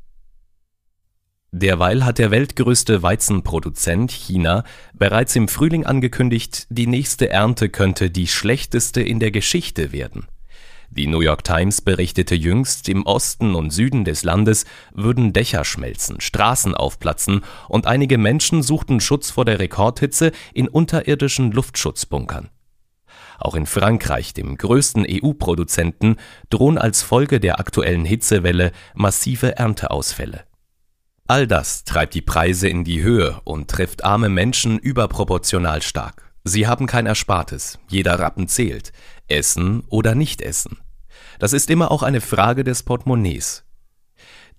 Derweil 1.52 2.06
hat 2.06 2.20
der 2.20 2.32
weltgrößte 2.32 3.04
Weizenproduzent 3.04 4.12
China 4.12 4.64
bereits 4.94 5.36
im 5.36 5.50
Frühling 5.50 5.86
angekündigt, 5.86 6.68
die 6.70 6.88
nächste 6.88 7.30
Ernte 7.30 7.68
könnte 7.70 8.10
die 8.10 8.28
schlechteste 8.28 9.02
in 9.02 9.20
der 9.20 9.32
Geschichte 9.32 9.92
werden. 9.92 10.28
Die 10.90 11.08
New 11.08 11.22
York 11.22 11.44
Times 11.44 11.82
berichtete 11.82 12.36
jüngst, 12.36 12.90
im 12.90 13.06
Osten 13.06 13.56
und 13.56 13.72
Süden 13.72 14.06
des 14.06 14.24
Landes 14.24 14.66
würden 14.94 15.34
Dächer 15.34 15.66
schmelzen, 15.66 16.22
Straßen 16.22 16.74
aufplatzen 16.74 17.42
und 17.68 17.86
einige 17.86 18.18
Menschen 18.18 18.64
suchten 18.64 19.00
Schutz 19.00 19.30
vor 19.30 19.46
der 19.46 19.60
Rekordhitze 19.60 20.32
in 20.54 20.68
unterirdischen 20.68 21.52
Luftschutzbunkern. 21.52 22.50
Auch 23.40 23.56
in 23.56 23.66
Frankreich, 23.66 24.34
dem 24.34 24.58
größten 24.58 25.06
EU-Produzenten, 25.08 26.16
drohen 26.50 26.78
als 26.78 27.04
Folge 27.04 27.40
der 27.40 27.60
aktuellen 27.60 28.06
Hitzewelle 28.06 28.72
massive 28.96 29.58
Ernteausfälle. 29.58 30.46
All 31.28 31.46
das 31.46 31.84
treibt 31.84 32.14
die 32.14 32.22
Preise 32.22 32.70
in 32.70 32.84
die 32.84 33.04
Höhe 33.04 33.40
und 33.44 33.70
trifft 33.70 34.06
arme 34.06 34.30
Menschen 34.30 34.80
überproportional 34.80 35.82
stark. 35.82 36.32
Sie 36.46 36.66
haben 36.66 36.88
kein 36.88 37.06
Erspartes, 37.06 37.78
jeder 37.90 38.20
Rappen 38.20 38.48
zählt, 38.48 38.94
essen 39.28 39.84
oder 39.90 40.16
nicht 40.16 40.42
essen. 40.42 40.78
Das 41.40 41.54
ist 41.54 41.70
immer 41.70 41.92
auch 41.92 42.04
eine 42.04 42.22
Frage 42.22 42.64
des 42.64 42.84
Portemonnaies. 42.84 43.64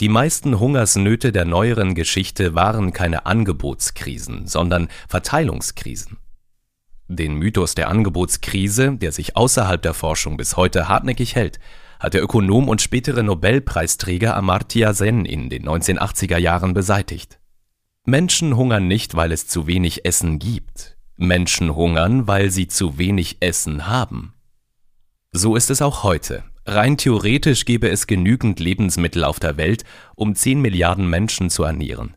Die 0.00 0.08
meisten 0.08 0.60
Hungersnöte 0.60 1.32
der 1.32 1.44
neueren 1.44 1.94
Geschichte 1.94 2.54
waren 2.54 2.92
keine 2.92 3.26
Angebotskrisen, 3.26 4.46
sondern 4.46 4.88
Verteilungskrisen. 5.08 6.18
Den 7.08 7.34
Mythos 7.34 7.74
der 7.74 7.88
Angebotskrise, 7.88 8.96
der 8.96 9.12
sich 9.12 9.36
außerhalb 9.36 9.82
der 9.82 9.94
Forschung 9.94 10.36
bis 10.36 10.56
heute 10.56 10.88
hartnäckig 10.88 11.34
hält, 11.34 11.58
hat 11.98 12.14
der 12.14 12.22
Ökonom 12.22 12.68
und 12.68 12.80
spätere 12.80 13.24
Nobelpreisträger 13.24 14.36
Amartya 14.36 14.92
Sen 14.92 15.24
in 15.24 15.48
den 15.48 15.66
1980er 15.66 16.38
Jahren 16.38 16.74
beseitigt. 16.74 17.40
Menschen 18.04 18.56
hungern 18.56 18.86
nicht, 18.86 19.16
weil 19.16 19.32
es 19.32 19.48
zu 19.48 19.66
wenig 19.66 20.04
Essen 20.04 20.38
gibt. 20.38 20.96
Menschen 21.16 21.74
hungern, 21.74 22.28
weil 22.28 22.50
sie 22.50 22.68
zu 22.68 22.98
wenig 22.98 23.38
Essen 23.40 23.88
haben. 23.88 24.34
So 25.32 25.56
ist 25.56 25.68
es 25.68 25.82
auch 25.82 26.04
heute. 26.04 26.42
Rein 26.64 26.96
theoretisch 26.96 27.66
gäbe 27.66 27.90
es 27.90 28.06
genügend 28.06 28.60
Lebensmittel 28.60 29.24
auf 29.24 29.38
der 29.38 29.58
Welt, 29.58 29.84
um 30.16 30.34
10 30.34 30.60
Milliarden 30.60 31.08
Menschen 31.08 31.50
zu 31.50 31.64
ernähren. 31.64 32.16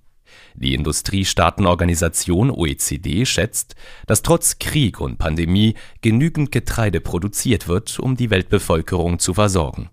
Die 0.55 0.73
Industriestaatenorganisation 0.73 2.49
OECD 2.49 3.25
schätzt, 3.25 3.75
dass 4.07 4.21
trotz 4.21 4.59
Krieg 4.59 5.01
und 5.01 5.17
Pandemie 5.17 5.75
genügend 6.01 6.51
Getreide 6.51 7.01
produziert 7.01 7.67
wird, 7.67 7.99
um 7.99 8.15
die 8.15 8.29
Weltbevölkerung 8.29 9.19
zu 9.19 9.33
versorgen. 9.33 9.89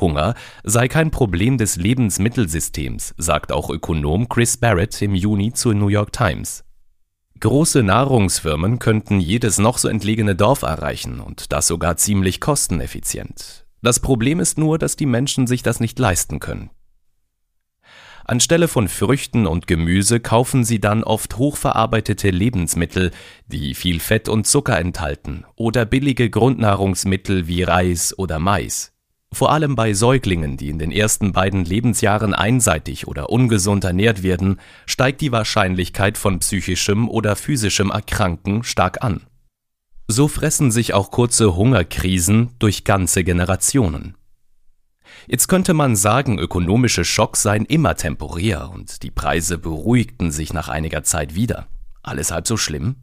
Hunger 0.00 0.34
sei 0.64 0.88
kein 0.88 1.12
Problem 1.12 1.56
des 1.56 1.76
Lebensmittelsystems, 1.76 3.14
sagt 3.16 3.52
auch 3.52 3.70
Ökonom 3.70 4.28
Chris 4.28 4.56
Barrett 4.56 5.00
im 5.02 5.14
Juni 5.14 5.52
zur 5.52 5.74
New 5.74 5.88
York 5.88 6.12
Times. 6.12 6.64
Große 7.40 7.82
Nahrungsfirmen 7.82 8.78
könnten 8.78 9.18
jedes 9.18 9.58
noch 9.58 9.78
so 9.78 9.88
entlegene 9.88 10.36
Dorf 10.36 10.60
erreichen 10.60 11.20
und 11.20 11.52
das 11.52 11.66
sogar 11.66 11.96
ziemlich 11.96 12.38
kosteneffizient. 12.38 13.64
Das 13.80 14.00
Problem 14.00 14.40
ist 14.40 14.58
nur, 14.58 14.78
dass 14.78 14.94
die 14.94 15.06
Menschen 15.06 15.46
sich 15.46 15.62
das 15.62 15.80
nicht 15.80 15.98
leisten 15.98 16.38
können. 16.38 16.68
Anstelle 18.26 18.68
von 18.68 18.88
Früchten 18.88 19.46
und 19.46 19.66
Gemüse 19.66 20.20
kaufen 20.20 20.64
sie 20.64 20.80
dann 20.80 21.02
oft 21.02 21.38
hochverarbeitete 21.38 22.28
Lebensmittel, 22.28 23.10
die 23.46 23.74
viel 23.74 24.00
Fett 24.00 24.28
und 24.28 24.46
Zucker 24.46 24.78
enthalten, 24.78 25.44
oder 25.56 25.86
billige 25.86 26.28
Grundnahrungsmittel 26.28 27.48
wie 27.48 27.62
Reis 27.62 28.16
oder 28.16 28.38
Mais. 28.38 28.92
Vor 29.32 29.52
allem 29.52 29.76
bei 29.76 29.94
Säuglingen, 29.94 30.56
die 30.56 30.68
in 30.70 30.78
den 30.78 30.90
ersten 30.90 31.32
beiden 31.32 31.64
Lebensjahren 31.64 32.34
einseitig 32.34 33.06
oder 33.06 33.30
ungesund 33.30 33.84
ernährt 33.84 34.22
werden, 34.22 34.60
steigt 34.86 35.20
die 35.20 35.32
Wahrscheinlichkeit 35.32 36.18
von 36.18 36.40
psychischem 36.40 37.08
oder 37.08 37.36
physischem 37.36 37.90
Erkranken 37.90 38.64
stark 38.64 39.02
an. 39.04 39.22
So 40.08 40.26
fressen 40.26 40.72
sich 40.72 40.92
auch 40.92 41.12
kurze 41.12 41.54
Hungerkrisen 41.54 42.50
durch 42.58 42.82
ganze 42.82 43.22
Generationen. 43.22 44.16
Jetzt 45.28 45.46
könnte 45.46 45.74
man 45.74 45.94
sagen, 45.94 46.38
ökonomische 46.38 47.04
Schocks 47.04 47.42
seien 47.42 47.64
immer 47.64 47.94
temporär 47.94 48.70
und 48.74 49.04
die 49.04 49.12
Preise 49.12 49.58
beruhigten 49.58 50.32
sich 50.32 50.52
nach 50.52 50.68
einiger 50.68 51.04
Zeit 51.04 51.36
wieder. 51.36 51.68
Alles 52.02 52.32
halb 52.32 52.48
so 52.48 52.56
schlimm? 52.56 52.96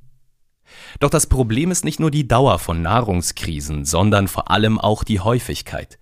Doch 0.99 1.09
das 1.09 1.27
Problem 1.27 1.71
ist 1.71 1.85
nicht 1.85 2.01
nur 2.01 2.11
die 2.11 2.27
Dauer 2.27 2.59
von 2.59 2.81
Nahrungskrisen, 2.81 3.85
sondern 3.85 4.27
vor 4.27 4.51
allem 4.51 4.77
auch 4.77 5.05
die 5.05 5.21
Häufigkeit. 5.21 5.97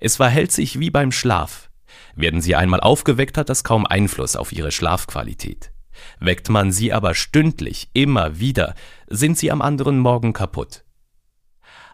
Es 0.00 0.16
verhält 0.16 0.52
sich 0.52 0.78
wie 0.80 0.90
beim 0.90 1.12
Schlaf. 1.12 1.70
Werden 2.16 2.40
sie 2.40 2.54
einmal 2.54 2.80
aufgeweckt, 2.80 3.38
hat 3.38 3.48
das 3.48 3.64
kaum 3.64 3.86
Einfluss 3.86 4.36
auf 4.36 4.52
ihre 4.52 4.72
Schlafqualität. 4.72 5.72
Weckt 6.20 6.48
man 6.48 6.72
sie 6.72 6.92
aber 6.92 7.14
stündlich, 7.14 7.88
immer 7.92 8.38
wieder, 8.38 8.74
sind 9.08 9.38
sie 9.38 9.50
am 9.50 9.62
anderen 9.62 9.98
Morgen 9.98 10.32
kaputt. 10.32 10.84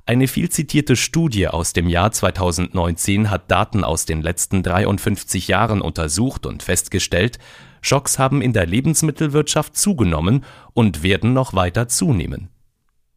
Eine 0.07 0.29
viel 0.29 0.49
zitierte 0.49 0.97
Studie 0.97 1.49
aus 1.49 1.73
dem 1.73 1.89
Jahr 1.89 2.11
2019 2.11 3.31
hat 3.31 3.51
Daten 3.51 3.85
aus 3.85 4.07
den 4.07 4.23
letzten 4.23 4.63
53 4.63 5.49
Jahren 5.49 5.81
untersucht 5.81 6.47
und 6.47 6.63
festgestellt, 6.63 7.39
Schocks 7.83 8.19
haben 8.19 8.43
in 8.43 8.53
der 8.53 8.67
Lebensmittelwirtschaft 8.67 9.77
zugenommen 9.77 10.45
und 10.73 11.03
werden 11.03 11.33
noch 11.33 11.55
weiter 11.55 11.89
zunehmen. 11.89 12.49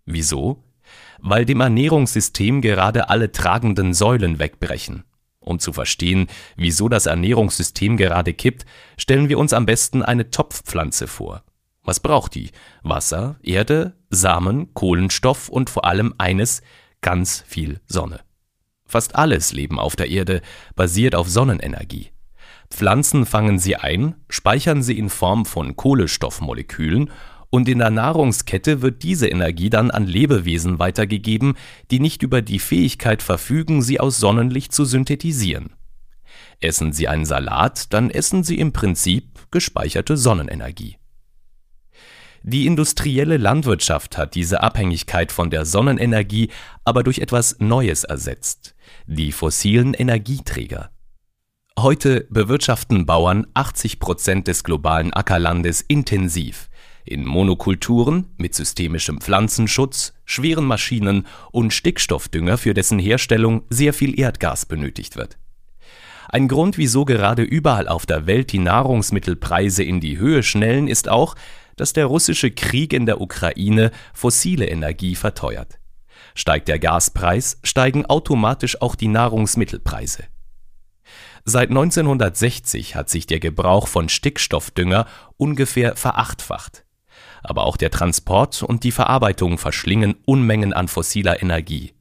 Wieso? 0.06 0.64
Weil 1.26 1.46
dem 1.46 1.62
Ernährungssystem 1.62 2.62
gerade 2.62 3.10
alle 3.10 3.32
tragenden 3.32 3.94
Säulen 3.94 4.40
wegbrechen. 4.40 5.06
Um 5.40 5.58
zu 5.58 5.72
verstehen, 5.72 6.28
wieso 6.58 6.90
das 6.90 7.06
Ernährungssystem 7.06 7.96
gerade 7.96 8.34
kippt, 8.34 8.66
stellen 8.98 9.30
wir 9.30 9.40
uns 9.40 9.54
am 9.54 9.66
besten 9.66 10.04
eine 10.04 10.32
Topfpflanze 10.32 11.08
vor. 11.08 11.44
Was 11.82 12.02
braucht 12.02 12.36
die? 12.36 12.52
Wasser, 12.82 13.38
Erde, 13.42 13.96
Samen, 14.10 14.74
Kohlenstoff 14.74 15.48
und 15.48 15.70
vor 15.70 15.86
allem 15.86 16.14
eines, 16.18 16.62
ganz 17.00 17.44
viel 17.48 17.80
Sonne. 17.86 18.20
Fast 18.86 19.16
alles 19.16 19.54
Leben 19.54 19.80
auf 19.80 19.96
der 19.96 20.10
Erde 20.10 20.42
basiert 20.76 21.16
auf 21.16 21.30
Sonnenenergie. 21.30 22.12
Pflanzen 22.70 23.26
fangen 23.26 23.60
sie 23.60 23.78
ein, 23.78 24.16
speichern 24.28 24.84
sie 24.84 24.98
in 24.98 25.10
Form 25.10 25.46
von 25.46 25.78
Kohlenstoffmolekülen 25.78 27.12
und 27.54 27.70
in 27.70 27.78
der 27.78 27.92
Nahrungskette 27.92 28.82
wird 28.82 29.04
diese 29.04 29.28
Energie 29.28 29.70
dann 29.70 29.92
an 29.92 30.08
Lebewesen 30.08 30.80
weitergegeben, 30.80 31.54
die 31.92 32.00
nicht 32.00 32.24
über 32.24 32.42
die 32.42 32.58
Fähigkeit 32.58 33.22
verfügen, 33.22 33.84
sie 33.84 34.00
aus 34.00 34.18
Sonnenlicht 34.18 34.74
zu 34.74 34.86
synthetisieren. 34.86 35.70
Essen 36.62 36.94
Sie 36.94 37.08
einen 37.08 37.26
Salat, 37.26 37.94
dann 37.94 38.10
essen 38.10 38.44
Sie 38.44 38.58
im 38.58 38.74
Prinzip 38.74 39.52
gespeicherte 39.52 40.18
Sonnenenergie. 40.18 40.98
Die 42.42 42.66
industrielle 42.66 43.38
Landwirtschaft 43.38 44.18
hat 44.18 44.34
diese 44.34 44.64
Abhängigkeit 44.64 45.32
von 45.32 45.52
der 45.52 45.66
Sonnenenergie 45.66 46.50
aber 46.84 47.04
durch 47.04 47.20
etwas 47.20 47.58
Neues 47.60 48.04
ersetzt, 48.04 48.74
die 49.06 49.32
fossilen 49.32 49.94
Energieträger. 49.94 50.90
Heute 51.78 52.26
bewirtschaften 52.32 53.06
Bauern 53.06 53.46
80 53.54 54.00
Prozent 54.00 54.48
des 54.48 54.64
globalen 54.64 55.14
Ackerlandes 55.14 55.82
intensiv, 55.82 56.70
in 57.06 57.26
Monokulturen 57.26 58.28
mit 58.38 58.56
systemischem 58.56 59.22
Pflanzenschutz, 59.22 60.14
schweren 60.26 60.66
Maschinen 60.66 61.28
und 61.52 61.74
Stickstoffdünger, 61.74 62.58
für 62.58 62.74
dessen 62.74 63.00
Herstellung 63.00 63.64
sehr 63.70 63.94
viel 63.94 64.20
Erdgas 64.20 64.66
benötigt 64.66 65.16
wird. 65.16 65.38
Ein 66.30 66.48
Grund, 66.48 66.78
wieso 66.78 67.06
gerade 67.06 67.44
überall 67.44 67.88
auf 67.88 68.06
der 68.06 68.26
Welt 68.26 68.52
die 68.52 68.60
Nahrungsmittelpreise 68.60 69.84
in 69.84 70.00
die 70.00 70.18
Höhe 70.18 70.42
schnellen, 70.42 70.88
ist 70.88 71.08
auch, 71.10 71.36
dass 71.76 71.94
der 71.94 72.06
russische 72.06 72.52
Krieg 72.52 72.94
in 72.94 73.06
der 73.06 73.22
Ukraine 73.22 73.92
fossile 74.14 74.68
Energie 74.68 75.16
verteuert. 75.16 75.80
Steigt 76.36 76.68
der 76.68 76.80
Gaspreis, 76.80 77.60
steigen 77.64 78.06
automatisch 78.06 78.82
auch 78.82 78.96
die 78.96 79.08
Nahrungsmittelpreise. 79.08 80.24
Seit 81.46 81.70
1960 81.70 82.96
hat 82.96 83.10
sich 83.10 83.28
der 83.28 83.40
Gebrauch 83.40 83.88
von 83.88 84.08
Stickstoffdünger 84.08 85.06
ungefähr 85.38 85.96
verachtfacht. 85.96 86.83
Aber 87.44 87.66
auch 87.66 87.78
der 87.78 87.92
Transport 87.92 88.64
und 88.64 88.84
die 88.84 88.92
Verarbeitung 88.92 89.58
verschlingen 89.58 90.16
Unmengen 90.26 90.74
an 90.74 90.88
fossiler 90.88 91.42
Energie. 91.42 91.94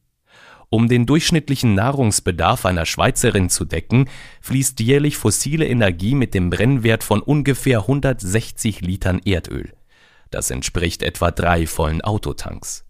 Um 0.71 0.89
den 0.89 1.05
durchschnittlichen 1.05 1.75
Nahrungsbedarf 1.75 2.65
einer 2.65 2.87
Schweizerin 2.87 3.51
zu 3.51 3.67
decken, 3.67 4.09
fließt 4.41 4.81
jährlich 4.81 5.19
fossile 5.19 5.67
Energie 5.67 6.15
mit 6.15 6.33
dem 6.33 6.49
Brennwert 6.49 7.05
von 7.05 7.21
ungefähr 7.21 7.81
160 7.81 8.81
Litern 8.81 9.21
Erdöl. 9.23 9.75
Das 10.31 10.51
entspricht 10.51 11.03
etwa 11.03 11.31
drei 11.31 11.67
vollen 11.67 12.01
Autotanks. 12.01 12.87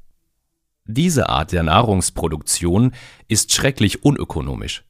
Diese 0.84 1.28
Art 1.28 1.50
der 1.50 1.64
Nahrungsproduktion 1.64 2.92
ist 3.26 3.52
schrecklich 3.52 4.04
unökonomisch. 4.04 4.84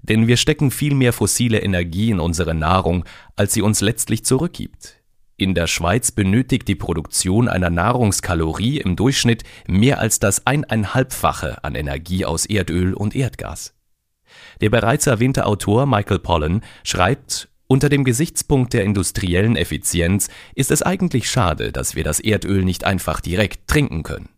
Denn 0.00 0.26
wir 0.26 0.38
stecken 0.38 0.70
viel 0.70 0.94
mehr 0.94 1.12
fossile 1.12 1.60
Energie 1.60 2.10
in 2.10 2.20
unsere 2.20 2.54
Nahrung, 2.54 3.04
als 3.36 3.52
sie 3.52 3.60
uns 3.60 3.82
letztlich 3.82 4.24
zurückgibt. 4.24 5.03
In 5.36 5.54
der 5.54 5.66
Schweiz 5.66 6.12
benötigt 6.12 6.68
die 6.68 6.76
Produktion 6.76 7.48
einer 7.48 7.70
Nahrungskalorie 7.70 8.78
im 8.78 8.94
Durchschnitt 8.94 9.42
mehr 9.66 9.98
als 9.98 10.20
das 10.20 10.46
eineinhalbfache 10.46 11.64
an 11.64 11.74
Energie 11.74 12.24
aus 12.24 12.46
Erdöl 12.46 12.94
und 12.94 13.16
Erdgas. 13.16 13.74
Der 14.60 14.70
bereits 14.70 15.08
erwähnte 15.08 15.46
Autor 15.46 15.86
Michael 15.86 16.20
Pollan 16.20 16.62
schreibt, 16.84 17.48
unter 17.66 17.88
dem 17.88 18.04
Gesichtspunkt 18.04 18.74
der 18.74 18.84
industriellen 18.84 19.56
Effizienz 19.56 20.28
ist 20.54 20.70
es 20.70 20.82
eigentlich 20.82 21.28
schade, 21.28 21.72
dass 21.72 21.96
wir 21.96 22.04
das 22.04 22.20
Erdöl 22.20 22.64
nicht 22.64 22.84
einfach 22.84 23.20
direkt 23.20 23.66
trinken 23.66 24.04
können. 24.04 24.28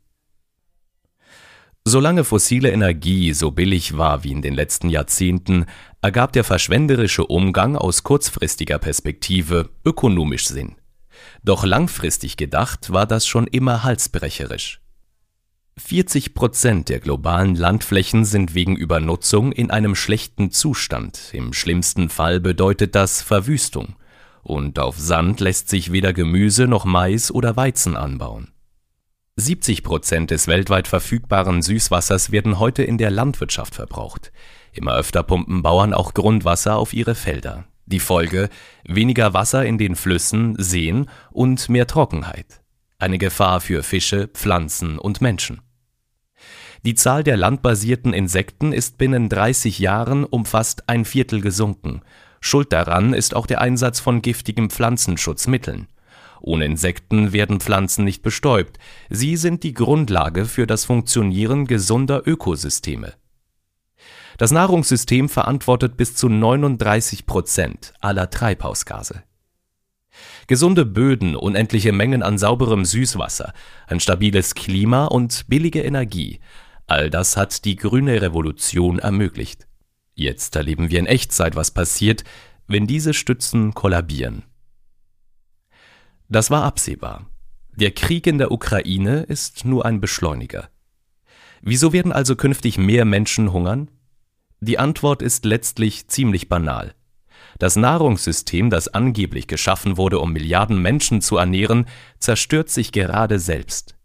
Solange 1.85 2.25
fossile 2.25 2.71
Energie 2.73 3.33
so 3.33 3.51
billig 3.51 3.97
war 3.97 4.25
wie 4.25 4.33
in 4.33 4.43
den 4.43 4.55
letzten 4.55 4.89
Jahrzehnten, 4.89 5.67
ergab 6.03 6.33
der 6.33 6.43
verschwenderische 6.43 7.27
Umgang 7.27 7.77
aus 7.77 8.03
kurzfristiger 8.03 8.79
Perspektive 8.79 9.71
ökonomisch 9.85 10.49
Sinn. 10.49 10.77
Doch 11.47 11.65
langfristig 11.65 12.37
gedacht 12.37 12.93
war 12.93 13.07
das 13.07 13.25
schon 13.25 13.47
immer 13.47 13.85
halsbrecherisch. 13.85 14.81
40 15.79 16.35
Prozent 16.35 16.89
der 16.89 16.99
globalen 16.99 17.55
Landflächen 17.55 18.25
sind 18.25 18.55
wegen 18.55 18.75
Übernutzung 18.75 19.53
in 19.53 19.71
einem 19.71 19.95
schlechten 19.95 20.51
Zustand, 20.51 21.31
im 21.33 21.53
schlimmsten 21.53 22.09
Fall 22.09 22.41
bedeutet 22.41 22.97
das 22.97 23.23
Verwüstung, 23.23 23.95
und 24.43 24.81
auf 24.81 24.99
Sand 24.99 25.39
lässt 25.39 25.69
sich 25.69 25.93
weder 25.93 26.13
Gemüse 26.13 26.67
noch 26.67 26.85
Mais 26.85 27.31
oder 27.31 27.57
Weizen 27.57 27.97
anbauen. 27.97 28.49
70 29.37 29.85
Prozent 29.85 30.33
des 30.33 30.49
weltweit 30.49 30.89
verfügbaren 30.89 31.63
Süßwassers 31.63 32.33
werden 32.33 32.59
heute 32.59 32.83
in 32.83 32.99
der 32.99 33.13
Landwirtschaft 33.13 33.77
verbraucht. 33.77 34.33
Immer 34.73 34.97
öfter 34.97 35.23
pumpen 35.23 35.63
Bauern 35.63 35.95
auch 35.95 36.13
Grundwasser 36.13 36.77
auf 36.77 36.93
ihre 36.93 37.15
Felder. 37.15 37.67
Die 37.87 38.01
Folge 38.01 38.49
weniger 38.85 39.33
Wasser 39.33 39.65
in 39.65 39.79
den 39.79 39.95
Flüssen, 39.95 40.57
Seen 40.59 41.09
und 41.31 41.69
mehr 41.69 41.87
Trockenheit. 41.87 42.61
Eine 42.99 43.19
Gefahr 43.19 43.61
für 43.61 43.85
Fische, 43.85 44.27
Pflanzen 44.27 44.99
und 44.99 45.21
Menschen. 45.21 45.61
Die 46.85 46.97
Zahl 46.97 47.23
der 47.23 47.37
landbasierten 47.37 48.13
Insekten 48.13 48.73
ist 48.73 48.99
binnen 48.99 49.29
30 49.29 49.79
Jahren 49.79 50.25
um 50.25 50.47
fast 50.47 50.89
ein 50.89 51.05
Viertel 51.05 51.41
gesunken. 51.41 52.03
Schuld 52.41 52.73
daran 52.73 53.15
ist 53.15 53.35
auch 53.35 53.47
der 53.47 53.61
Einsatz 53.61 54.01
von 54.01 54.21
giftigen 54.21 54.69
Pflanzenschutzmitteln. 54.71 55.87
Ohne 56.41 56.65
Insekten 56.65 57.33
werden 57.33 57.61
Pflanzen 57.61 58.05
nicht 58.05 58.23
bestäubt. 58.23 58.79
Sie 59.11 59.37
sind 59.37 59.63
die 59.63 59.75
Grundlage 59.75 60.45
für 60.45 60.67
das 60.67 60.85
Funktionieren 60.85 61.67
gesunder 61.67 62.23
Ökosysteme. 62.27 63.15
Das 64.39 64.51
Nahrungssystem 64.51 65.29
verantwortet 65.29 65.97
bis 65.97 66.15
zu 66.15 66.29
39 66.29 67.27
Prozent 67.27 67.95
aller 68.01 68.29
Treibhausgase. 68.29 69.23
Gesunde 70.47 70.85
Böden, 70.85 71.37
unendliche 71.37 71.93
Mengen 71.93 72.23
an 72.23 72.39
sauberem 72.39 72.85
Süßwasser, 72.85 73.53
ein 73.87 74.01
stabiles 74.01 74.55
Klima 74.55 75.07
und 75.07 75.47
billige 75.49 75.83
Energie, 75.83 76.41
all 76.87 77.11
das 77.11 77.37
hat 77.37 77.65
die 77.65 77.77
grüne 77.77 78.23
Revolution 78.23 78.99
ermöglicht. 78.99 79.67
Jetzt 80.15 80.57
erleben 80.57 80.91
wir 80.91 80.99
in 80.99 81.07
Echtzeit, 81.07 81.57
was 81.57 81.71
passiert, 81.71 82.25
wenn 82.67 82.87
diese 82.87 83.13
Stützen 83.13 83.75
kollabieren. 83.75 84.45
Das 86.29 86.51
war 86.51 86.65
absehbar. 86.65 87.27
Der 87.75 87.91
Krieg 87.91 88.27
in 88.27 88.39
der 88.39 88.51
Ukraine 88.51 89.23
ist 89.23 89.65
nur 89.65 89.85
ein 89.85 90.01
Beschleuniger. 90.01 90.71
Wieso 91.61 91.93
werden 91.93 92.13
also 92.13 92.37
künftig 92.37 92.79
mehr 92.79 93.05
Menschen 93.05 93.53
hungern? 93.53 93.91
Die 94.61 94.79
Antwort 94.79 95.23
ist 95.23 95.45
letztlich 95.45 96.09
ziemlich 96.09 96.49
banal. 96.49 96.95
Das 97.59 97.77
Nahrungssystem, 97.77 98.71
das 98.71 98.89
angeblich 98.89 99.47
geschaffen 99.47 99.97
wurde, 99.97 100.19
um 100.19 100.33
Milliarden 100.33 100.81
Menschen 100.81 101.21
zu 101.21 101.37
ernähren, 101.37 101.87
zerstört 102.19 102.71
sich 102.71 102.93
gerade 102.93 103.39
selbst. 103.39 103.97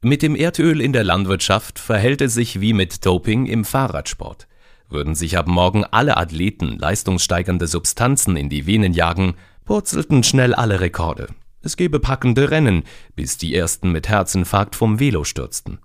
Mit 0.00 0.22
dem 0.22 0.36
Erdöl 0.36 0.80
in 0.80 0.92
der 0.92 1.04
Landwirtschaft 1.04 1.78
verhält 1.78 2.20
es 2.20 2.34
sich 2.34 2.60
wie 2.60 2.72
mit 2.72 3.04
Doping 3.04 3.46
im 3.46 3.64
Fahrradsport. 3.64 4.46
Würden 4.88 5.14
sich 5.14 5.36
ab 5.36 5.48
morgen 5.48 5.84
alle 5.84 6.16
Athleten 6.16 6.78
leistungssteigernde 6.78 7.66
Substanzen 7.66 8.36
in 8.36 8.48
die 8.48 8.66
Venen 8.66 8.92
jagen, 8.92 9.34
purzelten 9.64 10.22
schnell 10.22 10.54
alle 10.54 10.80
Rekorde. 10.80 11.28
Es 11.60 11.76
gäbe 11.76 11.98
packende 11.98 12.50
Rennen, 12.50 12.84
bis 13.16 13.36
die 13.36 13.54
ersten 13.54 13.90
mit 13.90 14.08
Herzinfarkt 14.08 14.76
vom 14.76 15.00
Velo 15.00 15.24
stürzten. 15.24 15.78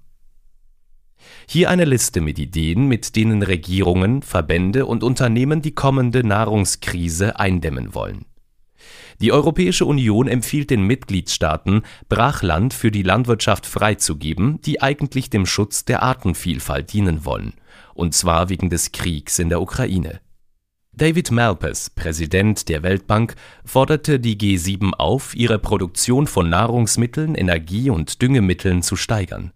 Hier 1.48 1.70
eine 1.70 1.86
Liste 1.86 2.22
mit 2.22 2.40
Ideen, 2.40 2.88
mit 2.88 3.16
denen 3.16 3.44
Regierungen, 3.44 4.22
Verbände 4.22 4.86
und 4.86 5.04
Unternehmen 5.04 5.62
die 5.62 5.76
kommende 5.76 6.26
Nahrungskrise 6.26 7.40
eindämmen 7.40 7.94
wollen. 7.94 8.26
Die 9.22 9.32
Europäische 9.32 9.86
Union 9.86 10.28
empfiehlt 10.28 10.70
den 10.70 10.86
Mitgliedstaaten, 10.86 11.84
Brachland 12.10 12.74
für 12.74 12.92
die 12.92 13.04
Landwirtschaft 13.04 13.66
freizugeben, 13.66 14.60
die 14.62 14.82
eigentlich 14.82 15.30
dem 15.30 15.46
Schutz 15.46 15.86
der 15.86 16.04
Artenvielfalt 16.04 16.92
dienen 16.92 17.24
wollen, 17.26 17.54
und 17.94 18.14
zwar 18.14 18.50
wegen 18.50 18.70
des 18.70 18.92
Kriegs 18.92 19.40
in 19.40 19.50
der 19.50 19.62
Ukraine. 19.62 20.20
David 20.96 21.32
Malpass, 21.32 21.90
Präsident 21.90 22.70
der 22.70 22.84
Weltbank, 22.84 23.36
forderte 23.66 24.20
die 24.20 24.38
G7 24.38 24.94
auf, 24.94 25.36
ihre 25.36 25.58
Produktion 25.58 26.28
von 26.28 26.50
Nahrungsmitteln, 26.50 27.34
Energie 27.34 27.90
und 27.90 28.22
Düngemitteln 28.22 28.84
zu 28.84 28.96
steigern. 28.96 29.54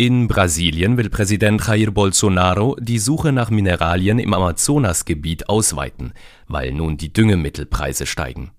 In 0.00 0.28
Brasilien 0.28 0.96
will 0.96 1.10
Präsident 1.10 1.60
Jair 1.66 1.90
Bolsonaro 1.90 2.74
die 2.80 2.98
Suche 2.98 3.32
nach 3.32 3.50
Mineralien 3.50 4.18
im 4.18 4.32
Amazonasgebiet 4.32 5.50
ausweiten, 5.50 6.14
weil 6.48 6.72
nun 6.72 6.96
die 6.96 7.12
Düngemittelpreise 7.12 8.06
steigen. 8.06 8.52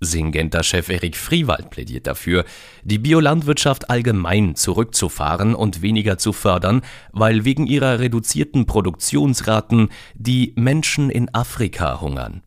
Syngenta-Chef 0.00 0.88
Erik 0.88 1.18
Friewald 1.18 1.68
plädiert 1.68 2.06
dafür, 2.06 2.46
die 2.82 2.96
Biolandwirtschaft 2.96 3.90
allgemein 3.90 4.56
zurückzufahren 4.56 5.54
und 5.54 5.82
weniger 5.82 6.16
zu 6.16 6.32
fördern, 6.32 6.80
weil 7.12 7.44
wegen 7.44 7.66
ihrer 7.66 7.98
reduzierten 7.98 8.64
Produktionsraten 8.64 9.90
die 10.14 10.54
Menschen 10.56 11.10
in 11.10 11.28
Afrika 11.34 12.00
hungern. 12.00 12.42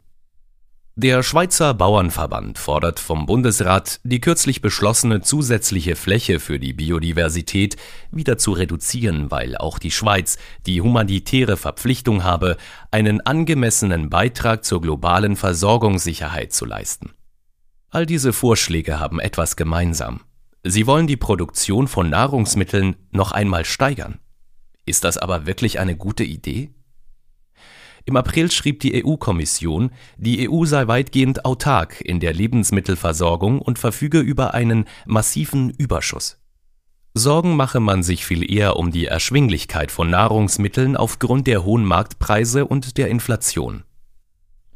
Der 0.99 1.21
Schweizer 1.21 1.75
Bauernverband 1.75 2.57
fordert 2.57 2.99
vom 2.99 3.27
Bundesrat, 3.27 3.99
die 4.03 4.19
kürzlich 4.19 4.63
beschlossene 4.63 5.21
zusätzliche 5.21 5.95
Fläche 5.95 6.39
für 6.39 6.57
die 6.57 6.73
Biodiversität 6.73 7.77
wieder 8.09 8.39
zu 8.39 8.53
reduzieren, 8.53 9.29
weil 9.29 9.55
auch 9.57 9.77
die 9.77 9.91
Schweiz 9.91 10.39
die 10.65 10.81
humanitäre 10.81 11.55
Verpflichtung 11.55 12.23
habe, 12.23 12.57
einen 12.89 13.21
angemessenen 13.21 14.09
Beitrag 14.09 14.65
zur 14.65 14.81
globalen 14.81 15.35
Versorgungssicherheit 15.35 16.51
zu 16.51 16.65
leisten. 16.65 17.11
All 17.91 18.07
diese 18.07 18.33
Vorschläge 18.33 18.99
haben 18.99 19.19
etwas 19.19 19.55
gemeinsam. 19.55 20.21
Sie 20.63 20.87
wollen 20.87 21.05
die 21.05 21.15
Produktion 21.15 21.87
von 21.87 22.09
Nahrungsmitteln 22.09 22.95
noch 23.11 23.33
einmal 23.33 23.65
steigern. 23.65 24.17
Ist 24.83 25.03
das 25.03 25.19
aber 25.19 25.45
wirklich 25.45 25.79
eine 25.79 25.95
gute 25.95 26.23
Idee? 26.23 26.71
Im 28.07 28.15
April 28.15 28.49
schrieb 28.49 28.79
die 28.79 29.03
EU-Kommission, 29.03 29.91
die 30.15 30.49
EU 30.49 30.63
sei 30.63 30.87
weitgehend 30.87 31.43
autark 31.43 31.99
in 31.99 32.21
der 32.21 32.33
Lebensmittelversorgung 32.33 33.61
und 33.61 33.79
verfüge 33.79 34.19
über 34.19 34.53
einen 34.53 34.85
massiven 35.05 35.71
Überschuss. 35.71 36.39
Sorgen 37.13 37.57
mache 37.57 37.81
man 37.81 38.03
sich 38.03 38.25
viel 38.25 38.49
eher 38.49 38.77
um 38.77 38.91
die 38.91 39.07
Erschwinglichkeit 39.07 39.91
von 39.91 40.09
Nahrungsmitteln 40.09 40.95
aufgrund 40.95 41.47
der 41.47 41.65
hohen 41.65 41.83
Marktpreise 41.83 42.65
und 42.65 42.97
der 42.97 43.09
Inflation. 43.09 43.83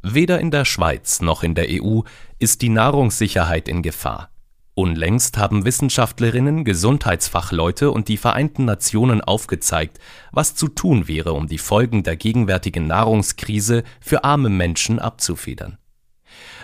Weder 0.02 0.38
in 0.38 0.50
der 0.50 0.66
Schweiz 0.66 1.22
noch 1.22 1.42
in 1.42 1.54
der 1.54 1.68
EU 1.70 2.00
ist 2.38 2.60
die 2.60 2.68
Nahrungssicherheit 2.68 3.66
in 3.66 3.80
Gefahr. 3.80 4.31
Unlängst 4.74 5.36
haben 5.36 5.66
Wissenschaftlerinnen, 5.66 6.64
Gesundheitsfachleute 6.64 7.90
und 7.90 8.08
die 8.08 8.16
Vereinten 8.16 8.64
Nationen 8.64 9.20
aufgezeigt, 9.20 9.98
was 10.32 10.54
zu 10.54 10.68
tun 10.68 11.08
wäre, 11.08 11.34
um 11.34 11.46
die 11.46 11.58
Folgen 11.58 12.04
der 12.04 12.16
gegenwärtigen 12.16 12.86
Nahrungskrise 12.86 13.84
für 14.00 14.24
arme 14.24 14.48
Menschen 14.48 14.98
abzufedern. 14.98 15.76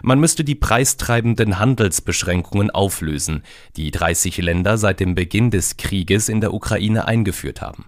Man 0.03 0.21
müsste 0.21 0.43
die 0.43 0.55
preistreibenden 0.55 1.59
Handelsbeschränkungen 1.59 2.71
auflösen, 2.71 3.43
die 3.77 3.91
30 3.91 4.39
Länder 4.39 4.79
seit 4.79 5.01
dem 5.01 5.15
Beginn 5.15 5.51
des 5.51 5.77
Krieges 5.77 6.31
in 6.31 6.41
der 6.41 6.55
Ukraine 6.55 7.07
eingeführt 7.07 7.61
haben. 7.61 7.87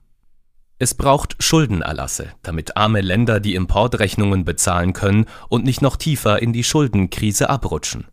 Es 0.79 0.95
braucht 0.95 1.43
Schuldenerlasse, 1.43 2.33
damit 2.43 2.77
arme 2.77 3.01
Länder 3.01 3.41
die 3.41 3.55
Importrechnungen 3.55 4.45
bezahlen 4.45 4.93
können 4.93 5.27
und 5.49 5.65
nicht 5.65 5.81
noch 5.81 5.97
tiefer 5.97 6.43
in 6.43 6.53
die 6.53 6.65
Schuldenkrise 6.65 7.49
abrutschen. 7.49 8.07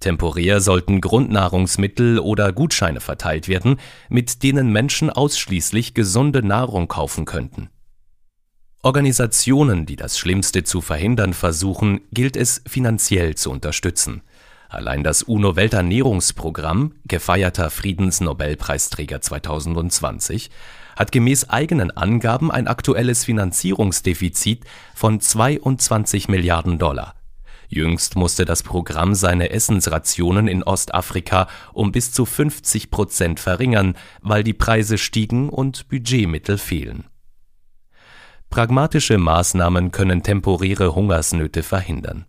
Temporär 0.00 0.60
sollten 0.60 1.00
Grundnahrungsmittel 1.00 2.18
oder 2.18 2.52
Gutscheine 2.52 3.00
verteilt 3.00 3.48
werden, 3.48 3.78
mit 4.08 4.42
denen 4.42 4.70
Menschen 4.70 5.10
ausschließlich 5.10 5.94
gesunde 5.94 6.46
Nahrung 6.46 6.88
kaufen 6.88 7.24
könnten. 7.24 7.70
Organisationen, 8.82 9.86
die 9.86 9.94
das 9.94 10.18
Schlimmste 10.18 10.64
zu 10.64 10.80
verhindern 10.80 11.34
versuchen, 11.34 12.00
gilt 12.10 12.36
es 12.36 12.62
finanziell 12.66 13.36
zu 13.36 13.50
unterstützen. 13.50 14.22
Allein 14.68 15.04
das 15.04 15.22
UNO-Welternährungsprogramm, 15.22 16.94
gefeierter 17.06 17.70
Friedensnobelpreisträger 17.70 19.20
2020, 19.20 20.50
hat 20.96 21.12
gemäß 21.12 21.48
eigenen 21.48 21.90
Angaben 21.90 22.50
ein 22.50 22.66
aktuelles 22.66 23.24
Finanzierungsdefizit 23.24 24.64
von 24.94 25.20
22 25.20 26.28
Milliarden 26.28 26.78
Dollar. 26.78 27.14
Jüngst 27.74 28.16
musste 28.16 28.44
das 28.44 28.62
Programm 28.62 29.14
seine 29.14 29.48
Essensrationen 29.48 30.46
in 30.46 30.62
Ostafrika 30.62 31.48
um 31.72 31.90
bis 31.90 32.12
zu 32.12 32.26
50 32.26 32.90
Prozent 32.90 33.40
verringern, 33.40 33.96
weil 34.20 34.44
die 34.44 34.52
Preise 34.52 34.98
stiegen 34.98 35.48
und 35.48 35.88
Budgetmittel 35.88 36.58
fehlen. 36.58 37.04
Pragmatische 38.50 39.16
Maßnahmen 39.16 39.90
können 39.90 40.22
temporäre 40.22 40.94
Hungersnöte 40.94 41.62
verhindern. 41.62 42.26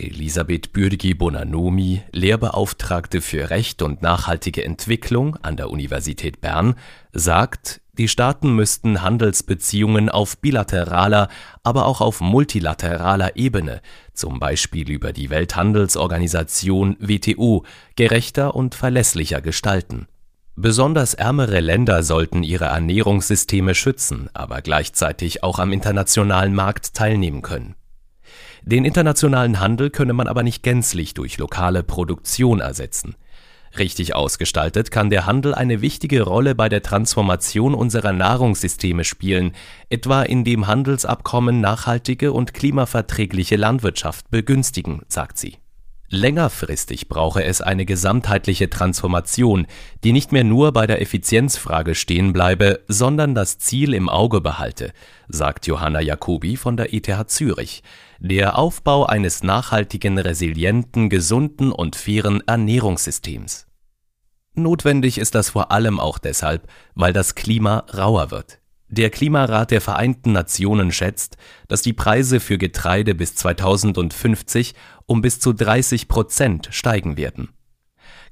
Elisabeth 0.00 0.72
Bürgi-Bonanomi, 0.72 2.02
Lehrbeauftragte 2.12 3.20
für 3.20 3.50
Recht 3.50 3.82
und 3.82 4.02
nachhaltige 4.02 4.64
Entwicklung 4.64 5.36
an 5.42 5.56
der 5.56 5.70
Universität 5.70 6.40
Bern, 6.40 6.74
sagt, 7.12 7.80
die 7.98 8.08
Staaten 8.08 8.54
müssten 8.54 9.02
Handelsbeziehungen 9.02 10.08
auf 10.08 10.38
bilateraler, 10.38 11.28
aber 11.62 11.86
auch 11.86 12.00
auf 12.00 12.20
multilateraler 12.20 13.36
Ebene, 13.36 13.82
zum 14.14 14.38
Beispiel 14.38 14.90
über 14.90 15.12
die 15.12 15.28
Welthandelsorganisation 15.28 16.96
WTO, 16.98 17.64
gerechter 17.96 18.54
und 18.54 18.74
verlässlicher 18.74 19.40
gestalten. 19.40 20.06
Besonders 20.56 21.14
ärmere 21.14 21.60
Länder 21.60 22.02
sollten 22.02 22.42
ihre 22.42 22.66
Ernährungssysteme 22.66 23.74
schützen, 23.74 24.28
aber 24.34 24.60
gleichzeitig 24.62 25.42
auch 25.42 25.58
am 25.58 25.72
internationalen 25.72 26.54
Markt 26.54 26.94
teilnehmen 26.94 27.42
können. 27.42 27.76
Den 28.62 28.84
internationalen 28.84 29.60
Handel 29.60 29.90
könne 29.90 30.12
man 30.12 30.26
aber 30.26 30.42
nicht 30.42 30.62
gänzlich 30.62 31.14
durch 31.14 31.38
lokale 31.38 31.82
Produktion 31.82 32.60
ersetzen. 32.60 33.16
Richtig 33.78 34.16
ausgestaltet 34.16 34.90
kann 34.90 35.10
der 35.10 35.26
Handel 35.26 35.54
eine 35.54 35.80
wichtige 35.80 36.22
Rolle 36.22 36.56
bei 36.56 36.68
der 36.68 36.82
Transformation 36.82 37.74
unserer 37.74 38.12
Nahrungssysteme 38.12 39.04
spielen, 39.04 39.52
etwa 39.90 40.22
indem 40.22 40.66
Handelsabkommen 40.66 41.60
nachhaltige 41.60 42.32
und 42.32 42.52
klimaverträgliche 42.52 43.56
Landwirtschaft 43.56 44.28
begünstigen, 44.30 45.02
sagt 45.08 45.38
sie. 45.38 45.58
Längerfristig 46.12 47.08
brauche 47.08 47.44
es 47.44 47.60
eine 47.60 47.86
gesamtheitliche 47.86 48.68
Transformation, 48.68 49.68
die 50.02 50.10
nicht 50.12 50.32
mehr 50.32 50.42
nur 50.42 50.72
bei 50.72 50.88
der 50.88 51.00
Effizienzfrage 51.00 51.94
stehen 51.94 52.32
bleibe, 52.32 52.80
sondern 52.88 53.36
das 53.36 53.58
Ziel 53.58 53.94
im 53.94 54.08
Auge 54.08 54.40
behalte, 54.40 54.92
sagt 55.28 55.68
Johanna 55.68 56.00
Jacobi 56.00 56.56
von 56.56 56.76
der 56.76 56.92
ETH 56.92 57.30
Zürich. 57.30 57.84
Der 58.22 58.58
Aufbau 58.58 59.06
eines 59.06 59.42
nachhaltigen, 59.42 60.18
resilienten, 60.18 61.08
gesunden 61.08 61.72
und 61.72 61.96
fairen 61.96 62.46
Ernährungssystems. 62.46 63.66
Notwendig 64.52 65.16
ist 65.16 65.34
das 65.34 65.48
vor 65.48 65.72
allem 65.72 65.98
auch 65.98 66.18
deshalb, 66.18 66.68
weil 66.94 67.14
das 67.14 67.34
Klima 67.34 67.86
rauer 67.96 68.30
wird. 68.30 68.58
Der 68.88 69.08
Klimarat 69.08 69.70
der 69.70 69.80
Vereinten 69.80 70.32
Nationen 70.32 70.92
schätzt, 70.92 71.38
dass 71.66 71.80
die 71.80 71.94
Preise 71.94 72.40
für 72.40 72.58
Getreide 72.58 73.14
bis 73.14 73.36
2050 73.36 74.74
um 75.06 75.22
bis 75.22 75.40
zu 75.40 75.54
30 75.54 76.06
Prozent 76.06 76.68
steigen 76.72 77.16
werden. 77.16 77.48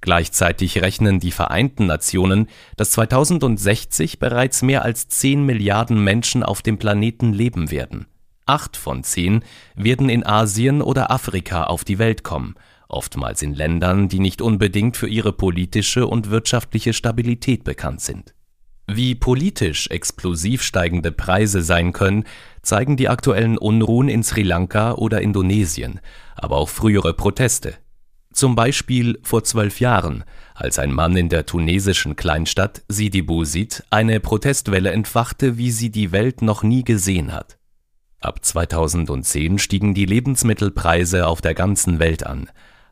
Gleichzeitig 0.02 0.82
rechnen 0.82 1.18
die 1.18 1.32
Vereinten 1.32 1.86
Nationen, 1.86 2.48
dass 2.76 2.90
2060 2.90 4.18
bereits 4.18 4.60
mehr 4.60 4.82
als 4.82 5.08
10 5.08 5.46
Milliarden 5.46 6.04
Menschen 6.04 6.42
auf 6.42 6.60
dem 6.60 6.78
Planeten 6.78 7.32
leben 7.32 7.70
werden. 7.70 8.06
Acht 8.48 8.78
von 8.78 9.04
zehn 9.04 9.44
werden 9.74 10.08
in 10.08 10.24
Asien 10.24 10.80
oder 10.80 11.10
Afrika 11.10 11.64
auf 11.64 11.84
die 11.84 11.98
Welt 11.98 12.24
kommen, 12.24 12.54
oftmals 12.88 13.42
in 13.42 13.52
Ländern, 13.52 14.08
die 14.08 14.20
nicht 14.20 14.40
unbedingt 14.40 14.96
für 14.96 15.06
ihre 15.06 15.34
politische 15.34 16.06
und 16.06 16.30
wirtschaftliche 16.30 16.94
Stabilität 16.94 17.62
bekannt 17.62 18.00
sind. 18.00 18.34
Wie 18.90 19.14
politisch 19.14 19.88
explosiv 19.88 20.62
steigende 20.62 21.12
Preise 21.12 21.60
sein 21.60 21.92
können, 21.92 22.24
zeigen 22.62 22.96
die 22.96 23.10
aktuellen 23.10 23.58
Unruhen 23.58 24.08
in 24.08 24.22
Sri 24.22 24.44
Lanka 24.44 24.92
oder 24.92 25.20
Indonesien, 25.20 26.00
aber 26.34 26.56
auch 26.56 26.70
frühere 26.70 27.12
Proteste. 27.12 27.74
Zum 28.32 28.56
Beispiel 28.56 29.18
vor 29.22 29.44
zwölf 29.44 29.78
Jahren, 29.78 30.24
als 30.54 30.78
ein 30.78 30.94
Mann 30.94 31.14
in 31.18 31.28
der 31.28 31.44
tunesischen 31.44 32.16
Kleinstadt 32.16 32.82
Sidi 32.88 33.20
Bouzid 33.20 33.84
eine 33.90 34.20
Protestwelle 34.20 34.90
entfachte, 34.90 35.58
wie 35.58 35.70
sie 35.70 35.90
die 35.90 36.12
Welt 36.12 36.40
noch 36.40 36.62
nie 36.62 36.82
gesehen 36.82 37.34
hat. 37.34 37.57
Ab 38.20 38.44
2010 38.44 39.58
stiegen 39.58 39.94
die 39.94 40.06
Lebensmittelpreise 40.06 41.26
auf 41.26 41.40
der 41.40 41.54
ganzen 41.54 41.98
Welt 41.98 42.26
an, 42.26 42.48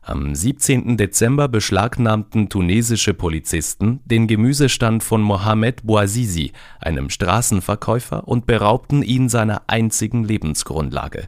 am 0.07 0.33
17. 0.33 0.95
Dezember 0.95 1.49
beschlagnahmten 1.49 2.47
tunesische 2.47 3.13
Polizisten 3.13 3.99
den 4.05 4.27
Gemüsestand 4.27 5.03
von 5.03 5.21
Mohamed 5.21 5.85
Bouazizi, 5.85 6.53
einem 6.79 7.09
Straßenverkäufer, 7.09 8.25
und 8.25 8.45
beraubten 8.45 9.03
ihn 9.03 9.27
seiner 9.27 9.63
einzigen 9.67 10.23
Lebensgrundlage. 10.23 11.27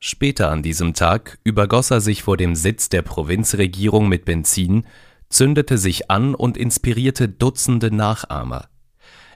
Später 0.00 0.50
an 0.50 0.62
diesem 0.62 0.92
Tag 0.92 1.38
übergoss 1.44 1.90
er 1.90 2.02
sich 2.02 2.22
vor 2.22 2.36
dem 2.36 2.54
Sitz 2.54 2.90
der 2.90 3.00
Provinzregierung 3.00 4.06
mit 4.06 4.26
Benzin, 4.26 4.84
zündete 5.30 5.78
sich 5.78 6.10
an 6.10 6.34
und 6.34 6.58
inspirierte 6.58 7.30
Dutzende 7.30 7.90
Nachahmer. 7.90 8.68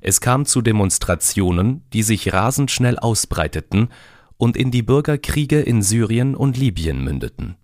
Es 0.00 0.20
kam 0.20 0.46
zu 0.46 0.62
Demonstrationen, 0.62 1.84
die 1.92 2.02
sich 2.02 2.32
rasend 2.32 2.70
schnell 2.70 2.98
ausbreiteten 2.98 3.88
und 4.36 4.56
in 4.56 4.70
die 4.70 4.82
Bürgerkriege 4.82 5.60
in 5.60 5.82
Syrien 5.82 6.34
und 6.34 6.56
Libyen 6.56 7.02
mündeten 7.02 7.56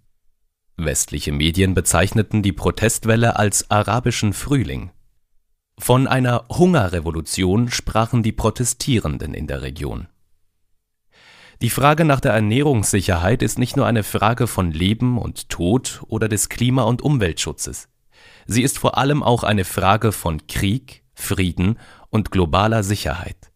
Westliche 0.76 1.30
Medien 1.30 1.74
bezeichneten 1.74 2.42
die 2.42 2.52
Protestwelle 2.52 3.36
als 3.36 3.70
arabischen 3.70 4.32
Frühling. 4.32 4.90
Von 5.78 6.08
einer 6.08 6.46
Hungerrevolution 6.48 7.70
sprachen 7.70 8.24
die 8.24 8.32
Protestierenden 8.32 9.34
in 9.34 9.46
der 9.46 9.62
Region. 9.62 10.08
Die 11.62 11.70
Frage 11.70 12.04
nach 12.04 12.18
der 12.18 12.32
Ernährungssicherheit 12.32 13.42
ist 13.42 13.58
nicht 13.58 13.76
nur 13.76 13.86
eine 13.86 14.02
Frage 14.02 14.48
von 14.48 14.72
Leben 14.72 15.16
und 15.16 15.48
Tod 15.48 16.02
oder 16.08 16.28
des 16.28 16.48
Klima- 16.48 16.82
und 16.82 17.02
Umweltschutzes. 17.02 17.88
Sie 18.46 18.62
ist 18.62 18.78
vor 18.78 18.98
allem 18.98 19.22
auch 19.22 19.44
eine 19.44 19.64
Frage 19.64 20.10
von 20.10 20.46
Krieg, 20.48 21.04
Frieden 21.14 21.78
und 22.14 22.31
globaler 22.31 22.85
Sicherheit. 22.85 23.50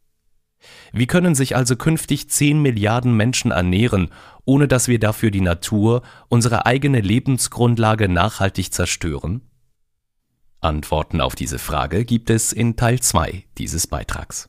Wie 0.92 1.06
können 1.06 1.36
sich 1.36 1.54
also 1.54 1.76
künftig 1.76 2.28
10 2.28 2.60
Milliarden 2.60 3.16
Menschen 3.16 3.52
ernähren, 3.52 4.10
ohne 4.44 4.66
dass 4.66 4.88
wir 4.88 4.98
dafür 4.98 5.30
die 5.30 5.40
Natur, 5.40 6.02
unsere 6.28 6.66
eigene 6.66 7.00
Lebensgrundlage 7.00 8.08
nachhaltig 8.08 8.72
zerstören? 8.72 9.42
Antworten 10.60 11.20
auf 11.20 11.36
diese 11.36 11.60
Frage 11.60 12.04
gibt 12.04 12.30
es 12.30 12.52
in 12.52 12.74
Teil 12.74 12.98
2 12.98 13.44
dieses 13.58 13.86
Beitrags. 13.86 14.48